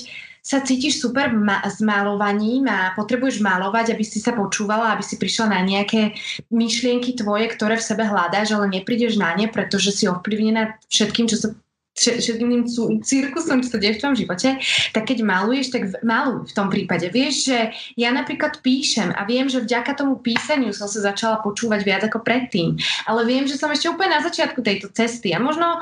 sa 0.44 0.60
cítiš 0.60 1.00
super 1.00 1.32
ma- 1.32 1.64
s 1.64 1.80
malovaním 1.80 2.68
a 2.68 2.92
potrebuješ 2.92 3.40
malovať, 3.40 3.96
aby 3.96 4.04
si 4.04 4.20
sa 4.20 4.36
počúvala, 4.36 4.92
aby 4.92 5.00
si 5.00 5.16
prišla 5.16 5.56
na 5.56 5.64
nejaké 5.64 6.12
myšlienky 6.52 7.16
tvoje, 7.16 7.48
ktoré 7.54 7.80
v 7.80 7.86
sebe 7.88 8.04
hľadáš, 8.04 8.52
ale 8.52 8.68
neprídeš 8.68 9.16
na 9.16 9.32
ne, 9.32 9.48
pretože 9.48 9.94
si 9.96 10.04
ovplyvnená 10.04 10.76
všetkým, 10.92 11.32
čo 11.32 11.40
sa 11.40 11.48
všetkým 11.94 12.66
cirkusom, 13.00 13.62
čo 13.62 13.68
sa 13.70 13.78
deje 13.78 13.96
v 13.98 14.02
tom 14.02 14.14
živote, 14.18 14.58
tak 14.90 15.06
keď 15.06 15.22
maluješ, 15.22 15.70
tak 15.70 15.82
maluj 16.02 16.50
v 16.50 16.56
tom 16.56 16.66
prípade. 16.66 17.06
Vieš, 17.08 17.34
že 17.46 17.58
ja 17.94 18.10
napríklad 18.10 18.58
píšem 18.60 19.14
a 19.14 19.22
viem, 19.22 19.46
že 19.46 19.62
vďaka 19.62 19.94
tomu 19.94 20.18
písaniu 20.18 20.74
som 20.74 20.90
sa 20.90 21.14
začala 21.14 21.38
počúvať 21.40 21.80
viac 21.86 22.02
ako 22.02 22.26
predtým. 22.26 22.74
Ale 23.06 23.22
viem, 23.22 23.46
že 23.46 23.54
som 23.54 23.70
ešte 23.70 23.86
úplne 23.86 24.18
na 24.18 24.26
začiatku 24.26 24.58
tejto 24.58 24.90
cesty 24.90 25.30
a 25.30 25.38
možno 25.38 25.78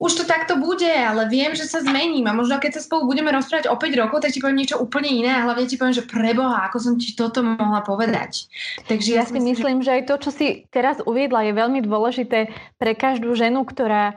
už 0.00 0.16
to 0.16 0.24
takto 0.24 0.56
bude, 0.56 0.88
ale 0.88 1.28
viem, 1.28 1.52
že 1.52 1.68
sa 1.68 1.84
zmením 1.84 2.24
a 2.24 2.32
možno 2.32 2.56
keď 2.56 2.80
sa 2.80 2.88
spolu 2.88 3.04
budeme 3.04 3.28
rozprávať 3.36 3.68
o 3.68 3.76
5 3.76 4.00
rokov, 4.00 4.24
tak 4.24 4.32
ti 4.32 4.40
poviem 4.40 4.64
niečo 4.64 4.80
úplne 4.80 5.12
iné 5.12 5.28
a 5.28 5.44
hlavne 5.44 5.68
ti 5.68 5.76
poviem, 5.76 5.92
že 5.92 6.08
preboha, 6.08 6.64
ako 6.64 6.76
som 6.80 6.94
ti 6.96 7.12
toto 7.12 7.44
mohla 7.44 7.84
povedať. 7.84 8.48
Takže 8.88 9.12
ja, 9.12 9.20
ja 9.20 9.28
si 9.28 9.36
myslím, 9.36 9.52
myslím, 9.52 9.78
že 9.84 10.00
aj 10.00 10.02
to, 10.08 10.14
čo 10.24 10.30
si 10.32 10.46
teraz 10.72 11.04
uviedla, 11.04 11.44
je 11.44 11.52
veľmi 11.52 11.84
dôležité 11.84 12.48
pre 12.80 12.96
každú 12.96 13.36
ženu, 13.36 13.68
ktorá 13.68 14.16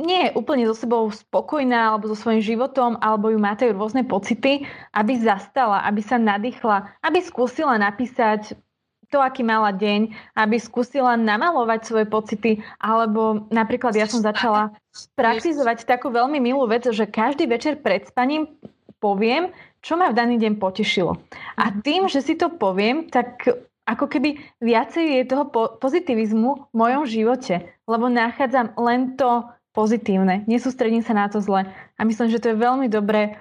nie 0.00 0.28
je 0.28 0.34
úplne 0.36 0.64
so 0.66 0.74
sebou 0.74 1.08
spokojná 1.10 1.94
alebo 1.94 2.08
so 2.10 2.16
svojím 2.16 2.42
životom, 2.42 2.96
alebo 3.00 3.30
ju 3.30 3.38
máte 3.38 3.68
rôzne 3.70 4.06
pocity, 4.06 4.64
aby 4.96 5.12
zastala, 5.20 5.84
aby 5.84 6.00
sa 6.00 6.16
nadýchla, 6.16 6.88
aby 7.04 7.18
skúsila 7.20 7.76
napísať 7.76 8.56
to, 9.10 9.18
aký 9.18 9.42
mala 9.42 9.74
deň, 9.74 10.14
aby 10.38 10.56
skúsila 10.56 11.18
namalovať 11.18 11.80
svoje 11.82 12.06
pocity, 12.06 12.62
alebo 12.78 13.50
napríklad 13.50 13.98
ja 13.98 14.06
som 14.06 14.22
začala 14.22 14.70
praktizovať 15.18 15.82
takú 15.82 16.14
veľmi 16.14 16.38
milú 16.38 16.62
vec, 16.70 16.86
že 16.86 17.10
každý 17.10 17.50
večer 17.50 17.82
pred 17.82 18.06
spaním 18.06 18.46
poviem, 19.02 19.50
čo 19.82 19.98
ma 19.98 20.14
v 20.14 20.16
daný 20.16 20.38
deň 20.38 20.62
potešilo. 20.62 21.18
A 21.58 21.74
mhm. 21.74 21.76
tým, 21.82 22.02
že 22.06 22.22
si 22.22 22.38
to 22.38 22.54
poviem, 22.54 23.10
tak 23.10 23.50
ako 23.90 24.06
keby 24.06 24.38
viacej 24.62 25.04
je 25.18 25.22
toho 25.26 25.50
po- 25.50 25.74
pozitivizmu 25.82 26.70
v 26.70 26.74
mojom 26.78 27.02
živote, 27.10 27.66
lebo 27.90 28.06
nachádzam 28.06 28.78
len 28.78 29.18
to 29.18 29.42
pozitívne, 29.72 30.46
nesústredím 30.46 31.02
sa 31.02 31.14
na 31.14 31.26
to 31.30 31.38
zle. 31.42 31.66
A 31.96 32.00
myslím, 32.02 32.28
že 32.30 32.42
to 32.42 32.52
je 32.52 32.62
veľmi 32.62 32.90
dobré 32.90 33.38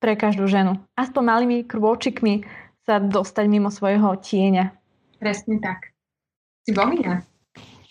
pre 0.00 0.16
každú 0.16 0.46
ženu. 0.48 0.76
Aspoň 0.96 1.22
malými 1.24 1.58
krôčikmi 1.64 2.44
sa 2.84 3.00
dostať 3.00 3.44
mimo 3.48 3.72
svojho 3.72 4.14
tieňa. 4.20 4.70
Presne 5.18 5.56
tak. 5.58 5.90
Si 6.68 6.70
bohyňa. 6.76 7.14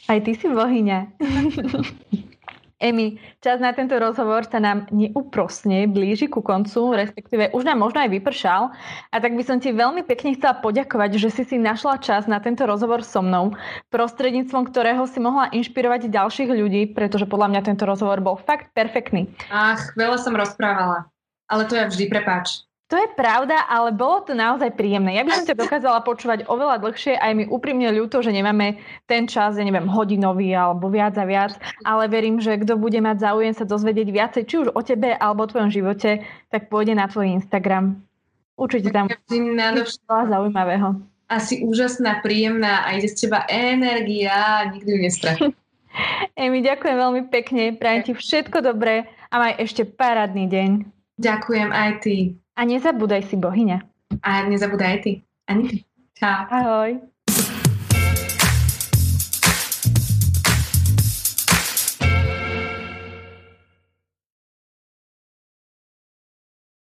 Aj 0.05 0.19
ty 0.21 0.31
si 0.37 0.47
bohyňa. 0.47 0.99
Emi, 2.75 3.15
čas 3.39 3.63
na 3.63 3.71
tento 3.71 3.95
rozhovor 3.95 4.43
sa 4.43 4.59
nám 4.59 4.91
neúprosne 4.91 5.87
blíži 5.87 6.27
ku 6.27 6.43
koncu, 6.43 6.91
respektíve 6.91 7.55
už 7.55 7.63
nám 7.63 7.79
možno 7.79 8.03
aj 8.03 8.11
vypršal. 8.11 8.67
A 9.09 9.15
tak 9.23 9.31
by 9.31 9.43
som 9.47 9.63
ti 9.63 9.71
veľmi 9.71 10.03
pekne 10.03 10.35
chcela 10.35 10.59
poďakovať, 10.59 11.15
že 11.15 11.29
si 11.31 11.43
si 11.47 11.55
našla 11.55 12.03
čas 12.03 12.27
na 12.27 12.43
tento 12.43 12.67
rozhovor 12.67 12.99
so 12.99 13.23
mnou, 13.23 13.55
prostredníctvom 13.95 14.67
ktorého 14.67 15.07
si 15.07 15.23
mohla 15.23 15.47
inšpirovať 15.55 16.11
ďalších 16.11 16.51
ľudí, 16.51 16.91
pretože 16.91 17.23
podľa 17.23 17.55
mňa 17.55 17.61
tento 17.63 17.87
rozhovor 17.87 18.19
bol 18.19 18.35
fakt 18.35 18.75
perfektný. 18.75 19.31
Ach, 19.47 19.95
veľa 19.95 20.19
som 20.19 20.35
rozprávala, 20.35 21.07
ale 21.47 21.63
to 21.71 21.79
ja 21.79 21.87
vždy 21.87 22.11
prepáč. 22.11 22.67
To 22.85 23.01
je 23.01 23.09
pravda, 23.17 23.65
ale 23.65 23.97
bolo 23.97 24.21
to 24.29 24.37
naozaj 24.37 24.77
príjemné. 24.77 25.17
Ja 25.17 25.25
by 25.25 25.33
som 25.33 25.45
ťa 25.49 25.57
dokázala 25.57 26.05
počúvať 26.05 26.45
oveľa 26.45 26.85
dlhšie 26.85 27.17
aj 27.17 27.31
mi 27.33 27.43
úprimne 27.49 27.89
ľúto, 27.89 28.21
že 28.21 28.29
nemáme 28.29 28.77
ten 29.09 29.25
čas, 29.25 29.57
ja 29.57 29.65
neviem, 29.65 29.89
hodinový 29.89 30.53
alebo 30.53 30.93
viac 30.93 31.17
a 31.17 31.25
viac, 31.25 31.57
ale 31.81 32.05
verím, 32.05 32.37
že 32.37 32.61
kto 32.61 32.77
bude 32.77 33.01
mať 33.01 33.25
záujem 33.25 33.57
sa 33.57 33.65
dozvedieť 33.65 34.07
viacej, 34.13 34.43
či 34.45 34.55
už 34.61 34.67
o 34.77 34.81
tebe 34.85 35.17
alebo 35.17 35.43
o 35.45 35.49
tvojom 35.49 35.73
živote, 35.73 36.29
tak 36.53 36.69
pôjde 36.69 36.93
na 36.93 37.09
tvoj 37.09 37.41
Instagram. 37.41 38.05
Určite 38.53 38.93
tam 38.93 39.09
veľa 39.09 40.23
zaujímavého. 40.29 41.01
Asi 41.25 41.65
úžasná, 41.65 42.21
príjemná 42.21 42.85
a 42.85 42.93
ide 42.93 43.09
z 43.09 43.25
teba 43.25 43.49
energia, 43.49 44.69
nikdy 44.69 44.89
ju 44.93 44.99
nestratím. 45.01 45.51
Emi, 46.37 46.61
ďakujem 46.61 46.97
veľmi 47.01 47.21
pekne, 47.33 47.73
prajem 47.73 48.01
ti 48.05 48.13
všetko 48.13 48.61
dobré 48.61 49.09
a 49.33 49.41
maj 49.41 49.57
ešte 49.57 49.89
parádny 49.89 50.45
deň. 50.45 50.69
Ďakujem 51.17 51.69
aj 51.73 51.91
ty. 52.05 52.44
A 52.55 52.63
nezabúdaj 52.63 53.27
si 53.27 53.35
bohyňa. 53.35 53.83
A 54.23 54.47
nezabúdaj 54.47 54.89
aj 54.95 54.99
ty. 55.03 55.13
Ani 55.51 55.63
ty. 55.67 55.77
Čau. 56.15 56.47
Ahoj. 56.47 57.14